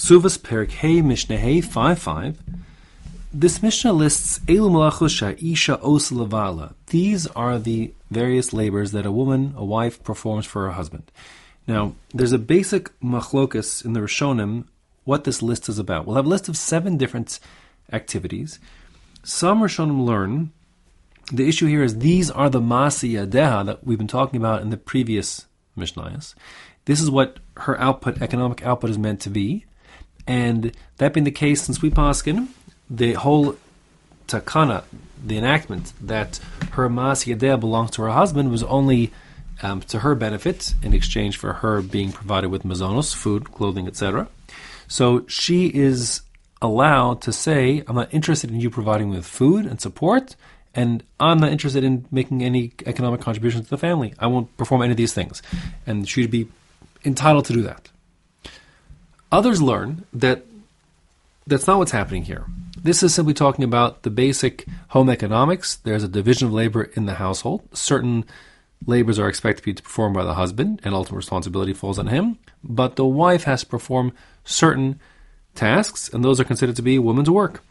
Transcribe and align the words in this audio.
Ksuvas 0.00 0.38
Perik 0.38 0.70
Hey 0.70 1.02
Mishnah 1.02 1.36
Hey 1.36 1.60
5 1.60 1.98
5. 1.98 2.38
This 3.34 3.62
Mishnah 3.62 3.92
lists 3.92 4.38
Elu 4.46 4.72
Malachus 4.72 5.20
Isha 5.20 5.78
Os. 5.82 6.72
These 6.86 7.26
are 7.26 7.58
the 7.58 7.92
various 8.10 8.54
labors 8.54 8.92
that 8.92 9.04
a 9.04 9.12
woman, 9.12 9.52
a 9.58 9.64
wife, 9.64 10.02
performs 10.02 10.46
for 10.46 10.64
her 10.64 10.70
husband. 10.72 11.12
Now, 11.68 11.96
there's 12.14 12.32
a 12.32 12.38
basic 12.38 12.98
machlokus 13.00 13.84
in 13.84 13.92
the 13.92 14.00
Rishonim 14.00 14.64
what 15.04 15.24
this 15.24 15.42
list 15.42 15.68
is 15.68 15.78
about. 15.78 16.06
We'll 16.06 16.16
have 16.16 16.24
a 16.24 16.30
list 16.30 16.48
of 16.48 16.56
seven 16.56 16.96
different 16.96 17.38
activities. 17.92 18.58
Some 19.22 19.60
Rishonim 19.60 20.06
learn 20.06 20.50
the 21.30 21.46
issue 21.46 21.66
here 21.66 21.84
is 21.84 21.98
these 21.98 22.30
are 22.30 22.48
the 22.48 22.62
Masi 22.62 23.12
Yadeha 23.12 23.66
that 23.66 23.84
we've 23.84 23.98
been 23.98 24.08
talking 24.08 24.40
about 24.40 24.62
in 24.62 24.70
the 24.70 24.78
previous 24.78 25.46
Mishnayos. 25.76 26.34
This 26.86 27.02
is 27.02 27.10
what 27.10 27.38
her 27.58 27.78
output, 27.78 28.22
economic 28.22 28.64
output, 28.64 28.88
is 28.88 28.98
meant 28.98 29.20
to 29.20 29.30
be. 29.30 29.66
And 30.30 30.70
that 30.98 31.12
being 31.12 31.24
the 31.24 31.32
case, 31.32 31.60
since 31.60 31.82
we 31.82 31.90
paskin, 31.90 32.46
the 32.88 33.14
whole 33.14 33.56
takana, 34.28 34.84
the 35.26 35.36
enactment 35.36 35.92
that 36.00 36.38
her 36.76 36.88
mas 36.88 37.24
yadeh 37.24 37.58
belongs 37.58 37.90
to 37.92 38.02
her 38.02 38.10
husband 38.10 38.48
was 38.48 38.62
only 38.62 39.10
um, 39.60 39.80
to 39.92 39.98
her 39.98 40.14
benefit 40.14 40.72
in 40.84 40.94
exchange 40.94 41.36
for 41.36 41.54
her 41.54 41.82
being 41.82 42.12
provided 42.12 42.48
with 42.48 42.62
mazonos, 42.62 43.12
food, 43.12 43.50
clothing, 43.50 43.88
etc. 43.88 44.28
So 44.86 45.26
she 45.26 45.66
is 45.66 46.22
allowed 46.62 47.22
to 47.22 47.32
say, 47.32 47.82
I'm 47.88 47.96
not 47.96 48.14
interested 48.14 48.50
in 48.52 48.60
you 48.60 48.70
providing 48.70 49.10
me 49.10 49.16
with 49.16 49.26
food 49.26 49.66
and 49.66 49.80
support, 49.80 50.36
and 50.76 51.02
I'm 51.18 51.40
not 51.40 51.50
interested 51.50 51.82
in 51.82 52.06
making 52.12 52.44
any 52.44 52.72
economic 52.86 53.20
contribution 53.20 53.64
to 53.64 53.68
the 53.68 53.78
family. 53.78 54.14
I 54.20 54.28
won't 54.28 54.56
perform 54.56 54.82
any 54.82 54.92
of 54.92 54.96
these 54.96 55.12
things. 55.12 55.42
And 55.88 56.08
she'd 56.08 56.30
be 56.30 56.46
entitled 57.04 57.46
to 57.46 57.52
do 57.52 57.62
that. 57.62 57.90
Others 59.32 59.62
learn 59.62 60.04
that 60.12 60.44
that's 61.46 61.66
not 61.66 61.78
what's 61.78 61.92
happening 61.92 62.24
here. 62.24 62.44
This 62.82 63.02
is 63.02 63.14
simply 63.14 63.34
talking 63.34 63.64
about 63.64 64.02
the 64.02 64.10
basic 64.10 64.66
home 64.88 65.10
economics. 65.10 65.76
There's 65.76 66.02
a 66.02 66.08
division 66.08 66.48
of 66.48 66.54
labor 66.54 66.84
in 66.94 67.06
the 67.06 67.14
household. 67.14 67.62
Certain 67.72 68.24
labors 68.86 69.18
are 69.18 69.28
expected 69.28 69.62
to 69.62 69.66
be 69.66 69.82
performed 69.82 70.14
by 70.14 70.24
the 70.24 70.34
husband, 70.34 70.80
and 70.84 70.94
ultimate 70.94 71.18
responsibility 71.18 71.72
falls 71.72 71.98
on 71.98 72.06
him. 72.06 72.38
But 72.64 72.96
the 72.96 73.04
wife 73.04 73.44
has 73.44 73.60
to 73.60 73.66
perform 73.66 74.12
certain 74.44 74.98
tasks, 75.54 76.08
and 76.08 76.24
those 76.24 76.40
are 76.40 76.44
considered 76.44 76.76
to 76.76 76.82
be 76.82 76.98
woman's 76.98 77.30
work. 77.30 77.62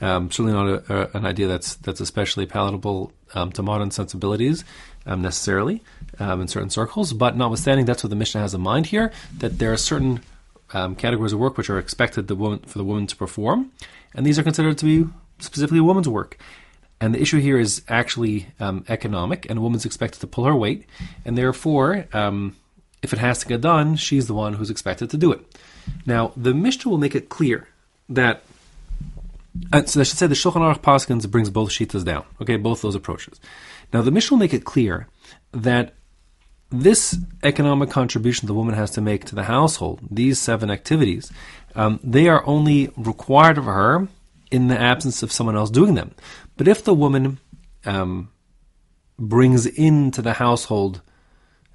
Um, 0.00 0.30
certainly 0.30 0.52
not 0.52 0.68
a, 0.68 0.94
a, 0.94 1.16
an 1.18 1.26
idea 1.26 1.46
that's 1.46 1.74
that's 1.76 2.00
especially 2.00 2.44
palatable 2.46 3.12
um, 3.34 3.50
to 3.52 3.62
modern 3.62 3.90
sensibilities 3.90 4.62
um, 5.06 5.22
necessarily 5.22 5.82
um, 6.18 6.40
in 6.40 6.48
certain 6.48 6.70
circles. 6.70 7.12
But 7.12 7.36
notwithstanding, 7.36 7.86
that's 7.86 8.02
what 8.02 8.10
the 8.10 8.16
Mishnah 8.16 8.40
has 8.40 8.54
in 8.54 8.60
mind 8.60 8.86
here: 8.86 9.12
that 9.38 9.58
there 9.58 9.72
are 9.72 9.76
certain 9.76 10.20
um, 10.72 10.94
categories 10.94 11.32
of 11.32 11.38
work 11.38 11.56
which 11.56 11.70
are 11.70 11.78
expected 11.78 12.28
the 12.28 12.34
woman, 12.34 12.58
for 12.60 12.78
the 12.78 12.84
woman 12.84 13.06
to 13.06 13.16
perform, 13.16 13.72
and 14.14 14.26
these 14.26 14.38
are 14.38 14.42
considered 14.42 14.78
to 14.78 14.84
be 14.84 15.10
specifically 15.38 15.78
a 15.78 15.84
woman's 15.84 16.08
work. 16.08 16.38
And 16.98 17.14
the 17.14 17.20
issue 17.20 17.40
here 17.40 17.58
is 17.58 17.82
actually 17.88 18.48
um, 18.58 18.84
economic, 18.88 19.46
and 19.50 19.58
a 19.58 19.62
woman's 19.62 19.84
expected 19.84 20.20
to 20.20 20.26
pull 20.26 20.44
her 20.44 20.56
weight, 20.56 20.86
and 21.24 21.36
therefore, 21.36 22.06
if 23.02 23.12
it 23.12 23.18
has 23.18 23.38
to 23.40 23.46
get 23.46 23.60
done, 23.60 23.96
she's 23.96 24.26
the 24.26 24.34
one 24.34 24.54
who's 24.54 24.70
expected 24.70 25.10
to 25.10 25.18
do 25.18 25.30
it. 25.30 25.40
Now, 26.06 26.32
the 26.36 26.54
Mishnah 26.54 26.90
will 26.90 26.98
make 26.98 27.14
it 27.14 27.28
clear 27.28 27.68
that 28.08 28.42
uh, 29.72 29.84
so 29.84 30.00
I 30.00 30.04
should 30.04 30.18
say 30.18 30.26
the 30.26 30.34
Shulchan 30.34 30.60
Aruch 30.60 30.82
Paskins 30.82 31.28
brings 31.30 31.50
both 31.50 31.70
shitas 31.70 32.04
down. 32.04 32.24
Okay, 32.40 32.56
both 32.56 32.82
those 32.82 32.94
approaches. 32.94 33.40
Now 33.92 34.02
the 34.02 34.10
Mishnah 34.10 34.34
will 34.34 34.40
make 34.40 34.54
it 34.54 34.64
clear 34.64 35.08
that 35.52 35.94
this 36.70 37.16
economic 37.42 37.90
contribution 37.90 38.46
the 38.46 38.54
woman 38.54 38.74
has 38.74 38.90
to 38.92 39.00
make 39.00 39.24
to 39.26 39.34
the 39.34 39.44
household, 39.44 40.00
these 40.10 40.38
seven 40.38 40.70
activities, 40.70 41.30
um, 41.74 42.00
they 42.02 42.28
are 42.28 42.46
only 42.46 42.90
required 42.96 43.58
of 43.58 43.64
her 43.64 44.08
in 44.50 44.68
the 44.68 44.78
absence 44.78 45.22
of 45.22 45.32
someone 45.32 45.56
else 45.56 45.70
doing 45.70 45.94
them. 45.94 46.14
But 46.56 46.68
if 46.68 46.84
the 46.84 46.94
woman 46.94 47.38
um, 47.84 48.30
brings 49.18 49.66
into 49.66 50.22
the 50.22 50.34
household 50.34 51.02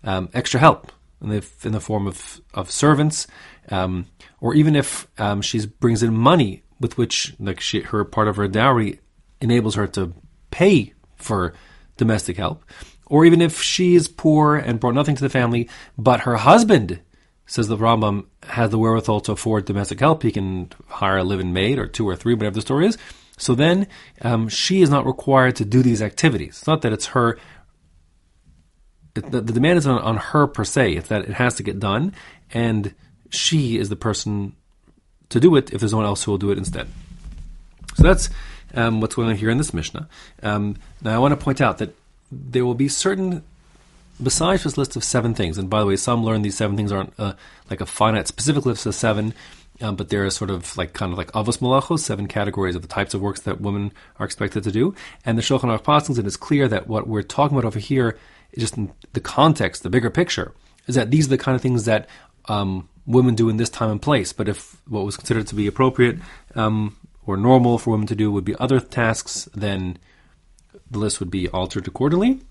um, 0.04 0.30
extra 0.34 0.60
help 0.60 0.92
in 1.22 1.30
the, 1.30 1.46
in 1.64 1.72
the 1.72 1.80
form 1.80 2.08
of, 2.08 2.42
of 2.54 2.72
servants, 2.72 3.28
um, 3.70 4.08
or 4.40 4.54
even 4.56 4.76
if 4.76 5.08
um, 5.20 5.42
she 5.42 5.66
brings 5.68 6.04
in 6.04 6.16
money 6.16 6.64
with 6.80 6.98
which 6.98 7.34
like 7.40 7.60
she, 7.60 7.82
her 7.82 8.04
part 8.04 8.28
of 8.28 8.36
her 8.36 8.48
dowry 8.48 9.00
enables 9.40 9.76
her 9.76 9.88
to 9.88 10.14
pay 10.50 10.94
for 11.16 11.54
domestic 12.02 12.38
help, 12.38 12.66
or 13.06 13.26
even 13.26 13.42
if 13.42 13.62
she 13.62 13.96
is 13.96 14.08
poor 14.08 14.56
and 14.56 14.80
brought 14.80 14.96
nothing 14.96 15.16
to 15.16 15.24
the 15.24 15.30
family, 15.30 15.70
but 15.98 16.22
her 16.22 16.38
husband 16.38 17.00
says 17.46 17.68
the 17.68 17.78
Rambam 17.78 18.26
has 18.44 18.70
the 18.72 18.80
wherewithal 18.80 19.22
to 19.22 19.34
afford 19.34 19.66
domestic 19.66 20.00
help, 20.00 20.24
he 20.24 20.32
can 20.32 20.72
hire 20.88 21.18
a 21.18 21.24
living 21.24 21.52
maid 21.52 21.78
or 21.78 21.86
two 21.86 22.08
or 22.08 22.16
three, 22.16 22.34
whatever 22.34 22.56
the 22.56 22.62
story 22.62 22.88
is. 22.88 22.98
So 23.38 23.56
then 23.56 23.88
um, 24.22 24.48
she 24.48 24.82
is 24.82 24.90
not 24.90 25.06
required 25.06 25.58
to 25.58 25.66
do 25.66 25.82
these 25.82 26.02
activities. 26.02 26.60
It's 26.60 26.68
not 26.68 26.82
that 26.84 26.94
it's 26.94 27.08
her. 27.08 27.38
The, 29.16 29.42
the, 29.42 29.54
demand 29.54 29.80
is 29.80 29.86
on, 29.86 30.02
on 30.02 30.18
her 30.18 30.48
per 30.48 30.64
se. 30.64 30.94
It's 30.94 31.10
that 31.10 31.24
it 31.24 31.34
has 31.34 31.56
to 31.56 31.64
get 31.64 31.80
done, 31.80 32.14
and 32.54 32.94
she 33.30 33.78
is 33.78 33.90
the 33.90 33.98
person 33.98 34.56
to 35.30 35.40
do 35.40 35.56
it 35.58 35.74
if 35.74 35.82
there's 35.82 35.92
no 35.92 35.98
one 35.98 36.08
else 36.08 36.24
who 36.24 36.32
will 36.32 36.38
do 36.38 36.52
it 36.52 36.58
instead. 36.58 36.88
So 37.96 38.04
that's 38.04 38.30
um, 38.74 39.02
what's 39.02 39.16
going 39.16 39.30
on 39.30 39.36
here 39.36 39.50
in 39.50 39.58
this 39.58 39.74
Mishnah. 39.74 40.08
Um, 40.44 40.78
now 41.02 41.16
I 41.16 41.20
want 41.20 41.38
to 41.38 41.44
point 41.44 41.62
out 41.62 41.78
that 41.80 41.96
there 42.32 42.66
will 42.66 42.76
be 42.76 42.88
certain, 42.88 43.44
besides 44.22 44.64
this 44.64 44.78
list 44.78 44.96
of 44.96 45.04
seven 45.04 45.34
things, 45.34 45.58
and 45.58 45.70
by 45.70 45.80
the 45.80 45.86
way, 45.86 45.96
some 45.96 46.24
learn 46.24 46.42
these 46.42 46.58
seven 46.58 46.78
things 46.78 46.92
aren't 46.92 47.14
uh, 47.20 47.34
like 47.70 47.82
a 47.82 47.86
finite 47.86 48.28
specific 48.28 48.66
list 48.66 48.86
of 48.86 48.96
seven, 48.96 49.34
um, 49.82 49.96
but 49.96 50.10
there 50.10 50.26
are 50.26 50.30
sort 50.30 50.50
of 50.50 50.78
like 50.78 50.94
kind 50.94 51.12
of 51.12 51.18
like 51.18 51.32
avos 51.32 51.58
malachos, 51.58 52.00
seven 52.00 52.28
categories 52.28 52.76
of 52.76 52.82
the 52.82 52.88
types 52.88 53.14
of 53.14 53.22
works 53.22 53.42
that 53.42 53.62
women 53.62 53.92
are 54.20 54.26
expected 54.26 54.64
to 54.64 54.72
do. 54.72 54.94
And 55.26 55.38
the 55.38 55.42
Shulchan 55.42 55.64
Aruch 55.64 55.84
Paskins, 55.84 56.20
it 56.20 56.28
is 56.28 56.38
clear 56.38 56.68
that 56.68 56.88
what 56.88 57.08
we're 57.08 57.24
talking 57.24 57.58
about 57.58 57.68
over 57.68 57.80
here 57.80 58.18
just 58.58 58.76
the 59.14 59.20
context, 59.20 59.84
the 59.84 59.90
bigger 59.90 60.10
picture, 60.10 60.54
is 60.88 60.96
that 60.96 61.12
these 61.12 61.28
are 61.28 61.30
the 61.30 61.38
kind 61.38 61.56
of 61.56 61.62
things 61.62 61.86
that 61.86 62.08
um, 62.46 62.88
women 63.06 63.36
do 63.36 63.50
in 63.50 63.58
this 63.58 63.70
time 63.70 63.92
and 63.92 64.02
place. 64.02 64.34
But 64.34 64.50
if 64.50 64.78
what 64.88 65.06
was 65.06 65.18
considered 65.18 65.48
to 65.48 65.56
be 65.56 65.68
appropriate 65.68 66.20
um, 66.56 66.98
or 67.26 67.38
normal 67.38 67.78
for 67.78 67.92
women 67.92 68.08
to 68.08 68.16
do 68.16 68.32
would 68.32 68.46
be 68.46 68.56
other 68.58 68.80
tasks, 68.80 69.48
then 69.54 69.98
the 70.90 71.00
list 71.00 71.20
would 71.20 71.32
be 71.32 71.48
altered 71.50 71.88
accordingly. 71.88 72.42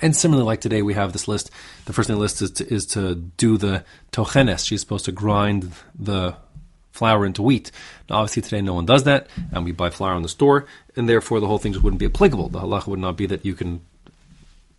And 0.00 0.16
similarly, 0.16 0.46
like 0.46 0.60
today, 0.62 0.82
we 0.82 0.94
have 0.94 1.12
this 1.12 1.28
list. 1.28 1.50
The 1.84 1.92
first 1.92 2.06
thing 2.06 2.14
on 2.14 2.18
the 2.18 2.22
list 2.22 2.40
is 2.40 2.50
to, 2.52 2.74
is 2.74 2.86
to 2.86 3.14
do 3.14 3.58
the 3.58 3.84
tochenes. 4.12 4.66
She's 4.66 4.80
supposed 4.80 5.04
to 5.04 5.12
grind 5.12 5.72
the 5.94 6.36
flour 6.90 7.26
into 7.26 7.42
wheat. 7.42 7.70
Now, 8.08 8.16
obviously, 8.16 8.42
today 8.42 8.62
no 8.62 8.74
one 8.74 8.86
does 8.86 9.04
that, 9.04 9.28
and 9.52 9.64
we 9.64 9.72
buy 9.72 9.90
flour 9.90 10.16
in 10.16 10.22
the 10.22 10.28
store, 10.28 10.66
and 10.96 11.08
therefore 11.08 11.40
the 11.40 11.46
whole 11.46 11.58
thing 11.58 11.72
just 11.72 11.84
wouldn't 11.84 12.00
be 12.00 12.06
applicable. 12.06 12.48
The 12.48 12.60
halacha 12.60 12.88
would 12.88 12.98
not 12.98 13.16
be 13.16 13.26
that 13.26 13.44
you 13.44 13.54
can 13.54 13.82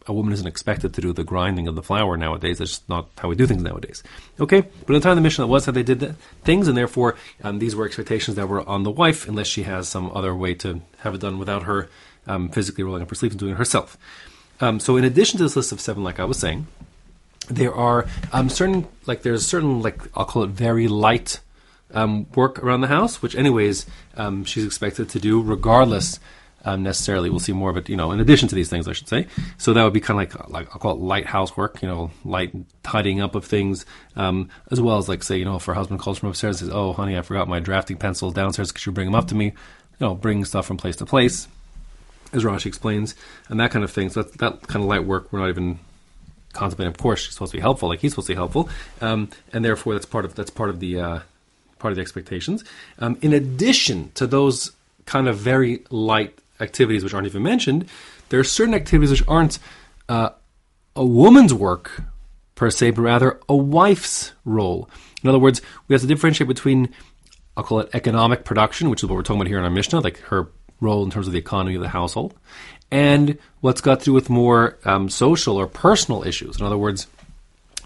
a 0.07 0.13
woman 0.13 0.33
isn't 0.33 0.47
expected 0.47 0.93
to 0.93 1.01
do 1.01 1.13
the 1.13 1.23
grinding 1.23 1.67
of 1.67 1.75
the 1.75 1.83
flour 1.83 2.17
nowadays. 2.17 2.57
That's 2.57 2.71
just 2.71 2.89
not 2.89 3.09
how 3.17 3.29
we 3.29 3.35
do 3.35 3.45
things 3.45 3.61
nowadays. 3.61 4.01
Okay, 4.39 4.61
but 4.61 4.89
in 4.89 4.95
the 4.95 4.99
time 4.99 5.11
of 5.11 5.17
the 5.17 5.21
Mishnah, 5.21 5.45
it 5.45 5.49
was 5.49 5.65
how 5.65 5.71
they 5.71 5.83
did 5.83 6.15
things, 6.43 6.67
and 6.67 6.75
therefore 6.75 7.15
um, 7.43 7.59
these 7.59 7.75
were 7.75 7.85
expectations 7.85 8.35
that 8.35 8.49
were 8.49 8.67
on 8.67 8.83
the 8.83 8.91
wife, 8.91 9.27
unless 9.27 9.47
she 9.47 9.63
has 9.63 9.87
some 9.87 10.11
other 10.13 10.35
way 10.35 10.53
to 10.55 10.81
have 10.99 11.15
it 11.15 11.21
done 11.21 11.37
without 11.37 11.63
her 11.63 11.89
um, 12.27 12.49
physically 12.49 12.83
rolling 12.83 13.01
up 13.01 13.09
her 13.09 13.15
sleeves 13.15 13.33
and 13.33 13.39
doing 13.39 13.53
it 13.53 13.57
herself. 13.57 13.97
Um, 14.59 14.79
so, 14.79 14.97
in 14.97 15.03
addition 15.03 15.37
to 15.37 15.43
this 15.43 15.55
list 15.55 15.71
of 15.71 15.79
seven, 15.79 16.03
like 16.03 16.19
I 16.19 16.25
was 16.25 16.37
saying, 16.37 16.67
there 17.49 17.73
are 17.73 18.07
um, 18.31 18.49
certain, 18.49 18.87
like 19.05 19.23
there's 19.23 19.45
certain, 19.45 19.81
like 19.81 19.99
I'll 20.15 20.25
call 20.25 20.43
it 20.43 20.49
very 20.49 20.87
light 20.87 21.39
um, 21.93 22.27
work 22.35 22.63
around 22.63 22.81
the 22.81 22.87
house, 22.87 23.21
which, 23.21 23.35
anyways, 23.35 23.85
um, 24.15 24.45
she's 24.45 24.65
expected 24.65 25.09
to 25.09 25.19
do 25.19 25.41
regardless 25.41 26.19
um, 26.65 26.83
necessarily. 26.83 27.29
We'll 27.29 27.39
see 27.39 27.53
more 27.53 27.69
of 27.69 27.77
it, 27.77 27.89
you 27.89 27.95
know, 27.95 28.11
in 28.11 28.19
addition 28.19 28.47
to 28.49 28.55
these 28.55 28.69
things, 28.69 28.87
I 28.87 28.93
should 28.93 29.07
say. 29.07 29.27
So 29.57 29.73
that 29.73 29.83
would 29.83 29.93
be 29.93 29.99
kind 29.99 30.21
of 30.21 30.35
like, 30.35 30.49
like 30.49 30.67
I'll 30.71 30.79
call 30.79 30.95
it 30.95 31.01
light 31.01 31.25
housework, 31.25 31.81
you 31.81 31.87
know, 31.87 32.11
light 32.23 32.53
tidying 32.83 33.21
up 33.21 33.35
of 33.35 33.45
things, 33.45 33.85
um, 34.15 34.49
as 34.71 34.79
well 34.81 34.97
as 34.97 35.09
like 35.09 35.23
say, 35.23 35.37
you 35.37 35.45
know, 35.45 35.55
if 35.55 35.65
her 35.65 35.73
husband 35.73 35.99
calls 35.99 36.19
from 36.19 36.29
upstairs 36.29 36.59
says, 36.59 36.69
"Oh, 36.71 36.93
honey, 36.93 37.17
I 37.17 37.21
forgot 37.21 37.47
my 37.47 37.59
drafting 37.59 37.97
pencils 37.97 38.33
downstairs. 38.33 38.71
Could 38.71 38.85
you 38.85 38.91
bring 38.91 39.07
them 39.07 39.15
up 39.15 39.27
to 39.27 39.35
me?" 39.35 39.45
You 39.45 40.07
know, 40.07 40.15
bringing 40.15 40.45
stuff 40.45 40.65
from 40.65 40.77
place 40.77 40.95
to 40.97 41.05
place, 41.05 41.47
as 42.33 42.43
Rashi 42.43 42.65
explains, 42.67 43.15
and 43.49 43.59
that 43.59 43.71
kind 43.71 43.83
of 43.83 43.91
thing. 43.91 44.09
So 44.09 44.23
that, 44.23 44.37
that 44.39 44.67
kind 44.67 44.83
of 44.83 44.89
light 44.89 45.05
work, 45.05 45.31
we're 45.31 45.39
not 45.39 45.49
even 45.49 45.79
contemplating. 46.53 46.91
Of 46.91 46.97
course, 46.97 47.21
she's 47.21 47.33
supposed 47.33 47.51
to 47.51 47.57
be 47.57 47.61
helpful, 47.61 47.89
like 47.89 47.99
he's 47.99 48.11
supposed 48.11 48.27
to 48.27 48.33
be 48.33 48.37
helpful, 48.37 48.69
um, 48.99 49.29
and 49.53 49.63
therefore 49.63 49.93
that's 49.93 50.05
part 50.05 50.25
of 50.25 50.35
that's 50.35 50.49
part 50.49 50.69
of 50.69 50.79
the 50.79 50.99
uh, 50.99 51.19
part 51.79 51.91
of 51.91 51.95
the 51.95 52.01
expectations. 52.01 52.63
Um, 52.99 53.17
in 53.21 53.33
addition 53.33 54.11
to 54.15 54.27
those 54.27 54.71
kind 55.05 55.27
of 55.27 55.37
very 55.37 55.83
light 55.89 56.37
activities 56.61 57.03
which 57.03 57.13
aren't 57.13 57.27
even 57.27 57.43
mentioned, 57.43 57.89
there 58.29 58.39
are 58.39 58.43
certain 58.45 58.73
activities 58.73 59.11
which 59.11 59.27
aren't 59.27 59.59
uh, 60.07 60.29
a 60.95 61.05
woman's 61.05 61.53
work 61.53 62.03
per 62.55 62.69
se, 62.69 62.91
but 62.91 63.01
rather 63.01 63.39
a 63.49 63.55
wife's 63.55 64.33
role. 64.45 64.89
In 65.23 65.29
other 65.29 65.39
words, 65.39 65.61
we 65.87 65.93
have 65.93 66.01
to 66.01 66.07
differentiate 66.07 66.47
between, 66.47 66.89
I'll 67.57 67.63
call 67.63 67.79
it 67.79 67.89
economic 67.93 68.43
production, 68.43 68.89
which 68.89 69.03
is 69.03 69.09
what 69.09 69.15
we're 69.15 69.23
talking 69.23 69.41
about 69.41 69.47
here 69.47 69.57
in 69.57 69.63
our 69.63 69.69
Mishnah, 69.69 69.99
like 69.99 70.19
her 70.19 70.49
role 70.79 71.03
in 71.03 71.11
terms 71.11 71.27
of 71.27 71.33
the 71.33 71.39
economy 71.39 71.75
of 71.75 71.81
the 71.81 71.89
household, 71.89 72.33
and 72.89 73.37
what's 73.61 73.81
got 73.81 73.99
to 73.99 74.05
do 74.05 74.13
with 74.13 74.29
more 74.29 74.77
um, 74.85 75.09
social 75.09 75.57
or 75.57 75.67
personal 75.67 76.23
issues. 76.23 76.59
In 76.59 76.65
other 76.65 76.77
words, 76.77 77.07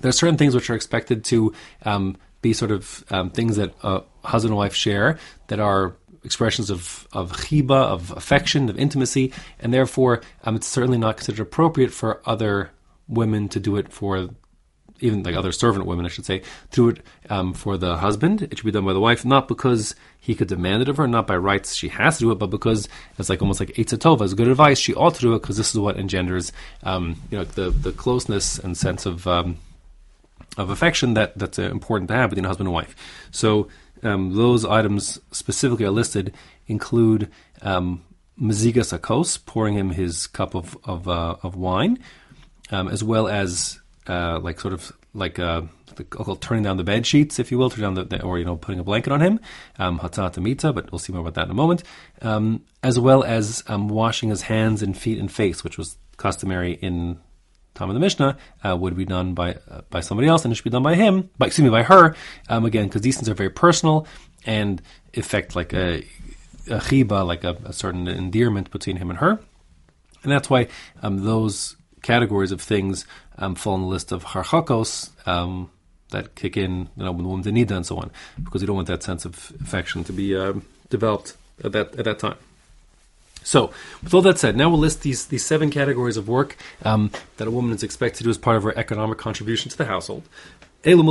there 0.01 0.09
are 0.09 0.13
certain 0.13 0.37
things 0.37 0.55
which 0.55 0.69
are 0.69 0.75
expected 0.75 1.23
to 1.25 1.53
um, 1.83 2.17
be 2.41 2.53
sort 2.53 2.71
of 2.71 3.03
um, 3.09 3.29
things 3.29 3.55
that 3.57 3.73
a 3.83 4.01
husband 4.23 4.51
and 4.51 4.57
wife 4.57 4.75
share 4.75 5.17
that 5.47 5.59
are 5.59 5.95
expressions 6.25 6.69
of, 6.69 7.07
of 7.13 7.31
chiba, 7.31 7.71
of 7.75 8.11
affection, 8.11 8.69
of 8.69 8.77
intimacy, 8.77 9.31
and 9.59 9.73
therefore 9.73 10.21
um, 10.43 10.55
it's 10.55 10.67
certainly 10.67 10.97
not 10.97 11.17
considered 11.17 11.41
appropriate 11.41 11.91
for 11.91 12.21
other 12.25 12.71
women 13.07 13.47
to 13.49 13.59
do 13.59 13.75
it 13.75 13.93
for 13.93 14.29
even 15.01 15.23
like 15.23 15.35
other 15.35 15.51
servant 15.51 15.85
women, 15.85 16.05
I 16.05 16.09
should 16.09 16.25
say, 16.25 16.39
to 16.39 16.45
do 16.71 16.89
it 16.89 17.05
um, 17.29 17.53
for 17.53 17.77
the 17.77 17.97
husband. 17.97 18.41
It 18.43 18.57
should 18.57 18.65
be 18.65 18.71
done 18.71 18.85
by 18.85 18.93
the 18.93 18.99
wife, 18.99 19.25
not 19.25 19.47
because 19.47 19.93
he 20.19 20.35
could 20.35 20.47
demand 20.47 20.83
it 20.83 20.89
of 20.89 20.97
her, 20.97 21.07
not 21.07 21.27
by 21.27 21.35
rights 21.35 21.75
she 21.75 21.89
has 21.89 22.17
to 22.17 22.25
do 22.25 22.31
it, 22.31 22.35
but 22.35 22.47
because 22.47 22.87
it's 23.17 23.29
like 23.29 23.41
almost 23.41 23.59
like 23.59 23.69
Eitzatova 23.69 24.21
is 24.21 24.33
good 24.33 24.47
advice. 24.47 24.79
She 24.79 24.93
ought 24.93 25.15
to 25.15 25.21
do 25.21 25.35
it 25.35 25.41
because 25.41 25.57
this 25.57 25.73
is 25.73 25.79
what 25.79 25.97
engenders, 25.97 26.51
um, 26.83 27.21
you 27.29 27.37
know, 27.37 27.43
the 27.43 27.69
the 27.71 27.91
closeness 27.91 28.57
and 28.57 28.77
sense 28.77 29.05
of 29.05 29.27
um, 29.27 29.57
of 30.57 30.69
affection 30.69 31.13
that 31.15 31.37
that's 31.37 31.59
uh, 31.59 31.63
important 31.63 32.07
to 32.09 32.15
have 32.15 32.29
between 32.29 32.45
a 32.45 32.47
husband 32.47 32.67
and 32.67 32.73
wife. 32.73 32.95
So 33.31 33.67
um, 34.05 34.35
those 34.35 34.65
items 34.65 35.19
specifically 35.31 35.85
are 35.85 35.91
listed 35.91 36.33
include 36.67 37.31
um, 37.61 38.03
Mazigas 38.39 38.97
Akos, 38.97 39.43
pouring 39.45 39.75
him 39.75 39.91
his 39.91 40.27
cup 40.27 40.55
of 40.55 40.77
of, 40.83 41.07
uh, 41.07 41.35
of 41.43 41.55
wine, 41.55 41.99
um, 42.71 42.87
as 42.87 43.03
well 43.03 43.27
as 43.27 43.79
uh, 44.07 44.39
like 44.39 44.59
sort 44.59 44.73
of 44.73 44.91
like 45.13 45.39
uh, 45.39 45.61
call 46.09 46.35
turning 46.35 46.63
down 46.63 46.77
the 46.77 46.83
bed 46.83 47.05
sheets, 47.07 47.39
if 47.39 47.51
you 47.51 47.57
will, 47.57 47.69
turn 47.69 47.81
down 47.81 47.93
the, 47.95 48.03
the, 48.03 48.21
or 48.21 48.37
you 48.37 48.45
know 48.45 48.57
putting 48.57 48.79
a 48.79 48.83
blanket 48.83 49.11
on 49.11 49.21
him, 49.21 49.39
um, 49.79 49.99
but 50.01 50.91
we'll 50.91 50.99
see 50.99 51.13
more 51.13 51.21
about 51.21 51.35
that 51.35 51.45
in 51.45 51.51
a 51.51 51.55
moment, 51.55 51.83
um, 52.21 52.61
as 52.83 52.99
well 52.99 53.23
as 53.23 53.63
um, 53.67 53.87
washing 53.87 54.29
his 54.29 54.43
hands 54.43 54.81
and 54.81 54.97
feet 54.97 55.17
and 55.17 55.31
face, 55.31 55.63
which 55.63 55.77
was 55.77 55.97
customary 56.17 56.73
in 56.73 57.19
time 57.75 57.89
of 57.89 57.93
the 57.93 57.99
Mishnah, 57.99 58.37
uh, 58.65 58.75
would 58.75 58.95
be 58.95 59.05
done 59.05 59.33
by 59.33 59.55
uh, 59.69 59.81
by 59.89 59.99
somebody 59.99 60.27
else, 60.27 60.43
and 60.43 60.51
it 60.51 60.55
should 60.55 60.63
be 60.63 60.69
done 60.71 60.83
by 60.83 60.95
him, 60.95 61.29
by 61.37 61.47
excuse 61.47 61.63
me, 61.63 61.69
by 61.69 61.83
her. 61.83 62.15
Um, 62.49 62.65
again, 62.65 62.87
because 62.87 63.01
these 63.01 63.15
things 63.15 63.29
are 63.29 63.35
very 63.35 63.49
personal 63.49 64.07
and 64.45 64.81
affect 65.15 65.55
like 65.55 65.73
a, 65.73 65.99
a 66.67 66.79
chiba, 66.79 67.25
like 67.25 67.43
a, 67.43 67.57
a, 67.65 67.73
certain 67.73 68.07
endearment 68.07 68.71
between 68.71 68.97
him 68.97 69.09
and 69.09 69.19
her, 69.19 69.39
and 70.23 70.31
that's 70.31 70.49
why 70.49 70.67
um, 71.03 71.23
those 71.23 71.75
categories 72.01 72.51
of 72.51 72.61
things 72.61 73.05
um, 73.37 73.55
fall 73.55 73.73
on 73.73 73.81
the 73.81 73.87
list 73.87 74.11
of 74.11 74.23
harchakos 74.23 75.09
um, 75.27 75.69
that 76.11 76.35
kick 76.35 76.55
in, 76.55 76.89
you 76.95 77.03
know, 77.03 77.11
when 77.11 77.23
the 77.23 77.29
woman's 77.29 77.47
in 77.47 77.55
nida 77.55 77.71
and 77.71 77.85
so 77.85 77.97
on, 77.97 78.11
because 78.43 78.61
you 78.61 78.67
don't 78.67 78.75
want 78.75 78.87
that 78.87 79.03
sense 79.03 79.25
of 79.25 79.51
affection 79.61 80.03
to 80.03 80.13
be 80.13 80.35
um, 80.35 80.65
developed 80.89 81.35
at 81.63 81.71
that 81.71 81.95
at 81.95 82.05
that 82.05 82.19
time. 82.19 82.37
So, 83.45 83.71
with 84.03 84.13
all 84.13 84.23
that 84.23 84.39
said, 84.39 84.57
now 84.57 84.69
we'll 84.69 84.79
list 84.79 85.03
these 85.03 85.27
these 85.27 85.45
seven 85.45 85.69
categories 85.69 86.17
of 86.17 86.27
work 86.27 86.57
um, 86.83 87.11
that 87.37 87.47
a 87.47 87.51
woman 87.51 87.75
is 87.75 87.83
expected 87.83 88.17
to 88.17 88.23
do 88.23 88.31
as 88.31 88.39
part 88.39 88.57
of 88.57 88.63
her 88.63 88.75
economic 88.75 89.19
contribution 89.19 89.69
to 89.69 89.77
the 89.77 89.85
household. 89.85 90.23
These 90.83 90.93
are 90.99 91.01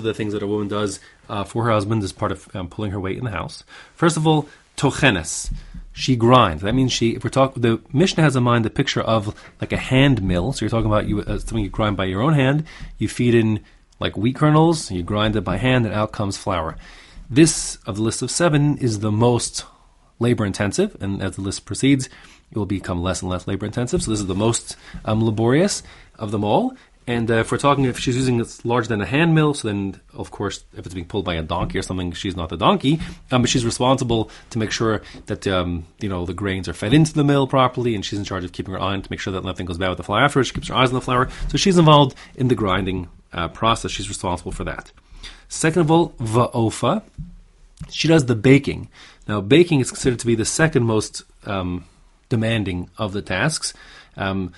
the 0.00 0.14
things 0.14 0.32
that 0.32 0.42
a 0.42 0.46
woman 0.46 0.68
does 0.68 0.98
uh, 1.28 1.44
for 1.44 1.64
her 1.64 1.70
husband 1.70 2.02
as 2.02 2.12
part 2.12 2.32
of 2.32 2.48
um, 2.56 2.68
pulling 2.68 2.90
her 2.90 3.00
weight 3.00 3.18
in 3.18 3.24
the 3.24 3.30
house. 3.30 3.64
First 3.94 4.16
of 4.16 4.26
all, 4.26 4.48
tochenes. 4.78 5.52
She 5.92 6.16
grinds. 6.16 6.62
That 6.62 6.74
means 6.74 6.90
she. 6.90 7.10
If 7.10 7.22
we're 7.22 7.30
talking, 7.30 7.62
the 7.62 7.80
Mishnah 7.92 8.22
has 8.22 8.34
in 8.34 8.42
mind 8.42 8.64
the 8.64 8.70
picture 8.70 9.02
of 9.02 9.38
like 9.60 9.72
a 9.72 9.76
hand 9.76 10.22
mill. 10.22 10.52
So 10.52 10.64
you're 10.64 10.70
talking 10.70 10.90
about 10.90 11.06
you 11.06 11.20
uh, 11.20 11.38
something 11.38 11.62
you 11.62 11.68
grind 11.68 11.98
by 11.98 12.06
your 12.06 12.22
own 12.22 12.32
hand. 12.32 12.64
You 12.96 13.08
feed 13.08 13.34
in 13.34 13.60
like 14.00 14.16
wheat 14.16 14.36
kernels. 14.36 14.90
You 14.90 15.02
grind 15.02 15.36
it 15.36 15.42
by 15.42 15.58
hand, 15.58 15.84
and 15.84 15.94
out 15.94 16.12
comes 16.12 16.38
flour. 16.38 16.76
This 17.30 17.76
of 17.86 17.96
the 17.96 18.02
list 18.02 18.22
of 18.22 18.30
seven 18.30 18.78
is 18.78 19.00
the 19.00 19.12
most 19.12 19.66
labor 20.18 20.44
intensive, 20.44 20.96
and 21.00 21.22
as 21.22 21.36
the 21.36 21.42
list 21.42 21.64
proceeds, 21.64 22.06
it 22.50 22.58
will 22.58 22.66
become 22.66 23.02
less 23.02 23.22
and 23.22 23.30
less 23.30 23.46
labor 23.46 23.66
intensive. 23.66 24.02
So 24.02 24.10
this 24.10 24.20
is 24.20 24.26
the 24.26 24.34
most 24.34 24.76
um, 25.04 25.24
laborious 25.24 25.82
of 26.18 26.30
them 26.30 26.44
all. 26.44 26.76
And 27.06 27.30
uh, 27.30 27.34
if 27.34 27.52
we're 27.52 27.58
talking, 27.58 27.84
if 27.84 27.98
she's 27.98 28.16
using 28.16 28.40
it's 28.40 28.64
larger 28.64 28.88
than 28.88 29.02
a 29.02 29.06
hand 29.06 29.34
mill, 29.34 29.52
so 29.52 29.68
then 29.68 30.00
of 30.14 30.30
course, 30.30 30.64
if 30.74 30.86
it's 30.86 30.94
being 30.94 31.06
pulled 31.06 31.26
by 31.26 31.34
a 31.34 31.42
donkey 31.42 31.78
or 31.78 31.82
something, 31.82 32.12
she's 32.12 32.34
not 32.34 32.48
the 32.48 32.56
donkey, 32.56 32.98
um, 33.30 33.42
but 33.42 33.50
she's 33.50 33.64
responsible 33.64 34.30
to 34.50 34.58
make 34.58 34.70
sure 34.70 35.02
that 35.26 35.46
um, 35.46 35.86
you 36.00 36.08
know 36.08 36.24
the 36.24 36.32
grains 36.32 36.66
are 36.66 36.72
fed 36.72 36.94
into 36.94 37.12
the 37.12 37.24
mill 37.24 37.46
properly, 37.46 37.94
and 37.94 38.06
she's 38.06 38.18
in 38.18 38.24
charge 38.24 38.42
of 38.42 38.52
keeping 38.52 38.72
her 38.72 38.80
eye 38.80 38.94
on 38.94 39.02
to 39.02 39.10
make 39.10 39.20
sure 39.20 39.34
that 39.34 39.44
nothing 39.44 39.66
goes 39.66 39.76
bad 39.76 39.90
with 39.90 39.98
the 39.98 40.02
flour 40.02 40.22
afterwards. 40.22 40.48
She 40.48 40.54
keeps 40.54 40.68
her 40.68 40.74
eyes 40.74 40.88
on 40.88 40.94
the 40.94 41.02
flour, 41.02 41.28
so 41.48 41.58
she's 41.58 41.76
involved 41.76 42.16
in 42.36 42.48
the 42.48 42.54
grinding 42.54 43.08
uh, 43.34 43.48
process. 43.48 43.90
She's 43.90 44.08
responsible 44.08 44.52
for 44.52 44.64
that. 44.64 44.90
Second 45.48 45.82
of 45.82 45.90
all, 45.90 46.10
va'ofa, 46.12 47.02
she 47.90 48.08
does 48.08 48.24
the 48.24 48.34
baking. 48.34 48.88
Now, 49.26 49.40
baking 49.40 49.80
is 49.80 49.90
considered 49.90 50.18
to 50.20 50.26
be 50.26 50.34
the 50.34 50.44
second 50.44 50.84
most 50.84 51.22
um, 51.44 51.86
demanding 52.28 52.90
of 52.98 53.12
the 53.12 53.22
tasks. 53.22 53.74
Um, 54.16 54.52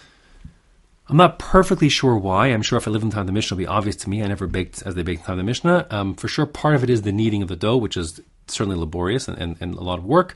I'm 1.09 1.17
not 1.17 1.39
perfectly 1.39 1.89
sure 1.89 2.17
why. 2.17 2.49
I'm 2.49 2.63
sure 2.63 2.77
if 2.77 2.89
I 2.89 2.91
live 2.91 3.03
in 3.03 3.11
time 3.11 3.21
of 3.21 3.27
the 3.27 3.33
Mishnah, 3.33 3.55
it'll 3.55 3.59
be 3.59 3.67
obvious 3.67 3.97
to 3.97 4.11
me. 4.11 4.23
I 4.23 4.27
never 4.27 4.49
baked 4.49 4.83
as 4.83 4.97
they 4.97 5.03
baked 5.03 5.21
in 5.21 5.27
time 5.27 5.35
of 5.35 5.39
the 5.39 5.45
Mishnah. 5.45 5.87
Um, 5.91 6.15
for 6.15 6.27
sure, 6.27 6.47
part 6.47 6.75
of 6.75 6.83
it 6.83 6.91
is 6.91 7.03
the 7.03 7.13
kneading 7.13 7.43
of 7.43 7.49
the 7.49 7.57
dough, 7.57 7.77
which 7.77 7.97
is 7.97 8.21
certainly 8.49 8.79
laborious 8.79 9.29
and, 9.29 9.39
and, 9.39 9.57
and 9.61 9.75
a 9.75 9.83
lot 9.83 9.99
of 9.99 10.05
work. 10.05 10.35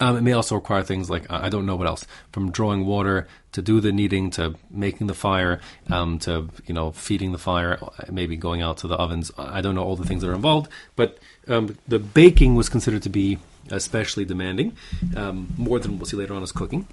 Um, 0.00 0.16
it 0.16 0.20
may 0.20 0.32
also 0.32 0.54
require 0.54 0.82
things 0.82 1.10
like 1.10 1.30
I 1.30 1.48
don't 1.48 1.66
know 1.66 1.76
what 1.76 1.86
else, 1.86 2.06
from 2.32 2.50
drawing 2.50 2.86
water 2.86 3.26
to 3.52 3.62
do 3.62 3.80
the 3.80 3.92
kneading 3.92 4.30
to 4.32 4.54
making 4.70 5.08
the 5.08 5.14
fire 5.14 5.60
um, 5.90 6.18
to 6.20 6.48
you 6.66 6.74
know 6.74 6.92
feeding 6.92 7.32
the 7.32 7.38
fire, 7.38 7.78
maybe 8.10 8.36
going 8.36 8.62
out 8.62 8.78
to 8.78 8.86
the 8.86 8.94
ovens. 8.94 9.32
I 9.36 9.60
don't 9.60 9.74
know 9.74 9.82
all 9.82 9.96
the 9.96 10.04
things 10.04 10.22
that 10.22 10.30
are 10.30 10.34
involved, 10.34 10.70
but 10.94 11.18
um, 11.48 11.76
the 11.88 11.98
baking 11.98 12.54
was 12.54 12.68
considered 12.68 13.02
to 13.02 13.08
be 13.08 13.38
especially 13.70 14.24
demanding, 14.24 14.76
um, 15.16 15.52
more 15.56 15.78
than 15.78 15.98
we'll 15.98 16.06
see 16.06 16.16
later 16.16 16.34
on 16.34 16.42
as 16.42 16.52
cooking. 16.52 16.86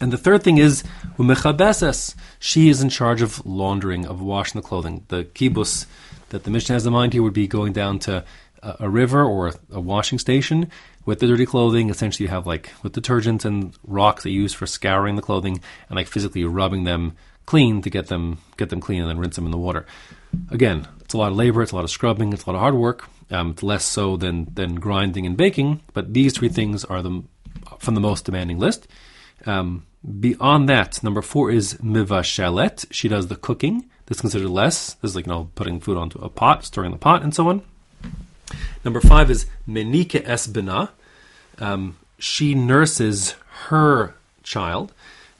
And 0.00 0.12
the 0.12 0.18
third 0.18 0.42
thing 0.42 0.58
is 0.58 0.82
umechabeses. 1.18 2.14
She 2.38 2.68
is 2.68 2.80
in 2.80 2.88
charge 2.88 3.22
of 3.22 3.44
laundering, 3.44 4.06
of 4.06 4.20
washing 4.20 4.60
the 4.60 4.66
clothing. 4.66 5.04
The 5.08 5.24
kibbus 5.24 5.86
that 6.30 6.44
the 6.44 6.50
Mishnah 6.50 6.74
has 6.74 6.86
in 6.86 6.92
mind 6.92 7.12
here 7.12 7.22
would 7.22 7.34
be 7.34 7.46
going 7.46 7.72
down 7.72 7.98
to 8.00 8.24
a, 8.80 8.88
river 8.88 9.22
or 9.24 9.52
a, 9.70 9.80
washing 9.80 10.18
station 10.18 10.70
with 11.04 11.20
the 11.20 11.26
dirty 11.26 11.46
clothing. 11.46 11.90
Essentially, 11.90 12.24
you 12.24 12.30
have 12.30 12.46
like 12.46 12.72
with 12.82 12.92
detergents 12.92 13.44
and 13.44 13.76
rocks 13.84 14.24
you 14.24 14.32
use 14.32 14.52
for 14.52 14.66
scouring 14.66 15.16
the 15.16 15.22
clothing 15.22 15.60
and 15.88 15.96
like 15.96 16.06
physically 16.06 16.44
rubbing 16.44 16.84
them 16.84 17.16
clean 17.46 17.82
to 17.82 17.90
get 17.90 18.06
them 18.06 18.38
get 18.56 18.70
them 18.70 18.80
clean 18.80 19.00
and 19.00 19.10
then 19.10 19.18
rinse 19.18 19.36
them 19.36 19.44
in 19.44 19.50
the 19.50 19.58
water. 19.58 19.86
Again, 20.50 20.88
it's 21.00 21.14
a 21.14 21.18
lot 21.18 21.30
of 21.30 21.36
labor, 21.36 21.62
it's 21.62 21.72
a 21.72 21.76
lot 21.76 21.84
of 21.84 21.90
scrubbing, 21.90 22.32
it's 22.32 22.44
a 22.44 22.50
lot 22.50 22.56
of 22.56 22.60
hard 22.60 22.74
work. 22.74 23.08
Um, 23.30 23.50
it's 23.50 23.62
less 23.62 23.84
so 23.84 24.16
than 24.16 24.48
than 24.54 24.76
grinding 24.76 25.26
and 25.26 25.36
baking, 25.36 25.80
but 25.92 26.12
these 26.12 26.34
three 26.34 26.48
things 26.48 26.84
are 26.84 27.02
the 27.02 27.22
from 27.78 27.94
the 27.94 28.00
most 28.00 28.24
demanding 28.24 28.58
list. 28.58 28.86
Um, 29.46 29.86
beyond 30.20 30.68
that, 30.68 31.02
number 31.02 31.22
four 31.22 31.50
is 31.50 31.74
mivashelet. 31.74 32.86
She 32.90 33.08
does 33.08 33.28
the 33.28 33.36
cooking. 33.36 33.88
This 34.06 34.18
is 34.18 34.20
considered 34.20 34.50
less. 34.50 34.94
This 34.94 35.10
is 35.10 35.16
like 35.16 35.26
you 35.26 35.32
know 35.32 35.50
putting 35.54 35.80
food 35.80 35.96
onto 35.96 36.18
a 36.20 36.28
pot, 36.28 36.64
stirring 36.64 36.92
the 36.92 36.98
pot, 36.98 37.22
and 37.22 37.34
so 37.34 37.48
on. 37.48 37.62
Number 38.84 39.00
five 39.00 39.30
is 39.30 39.46
menike 39.68 40.24
esbina. 40.24 40.90
Um, 41.58 41.96
she 42.18 42.54
nurses 42.54 43.34
her 43.68 44.14
child. 44.42 44.92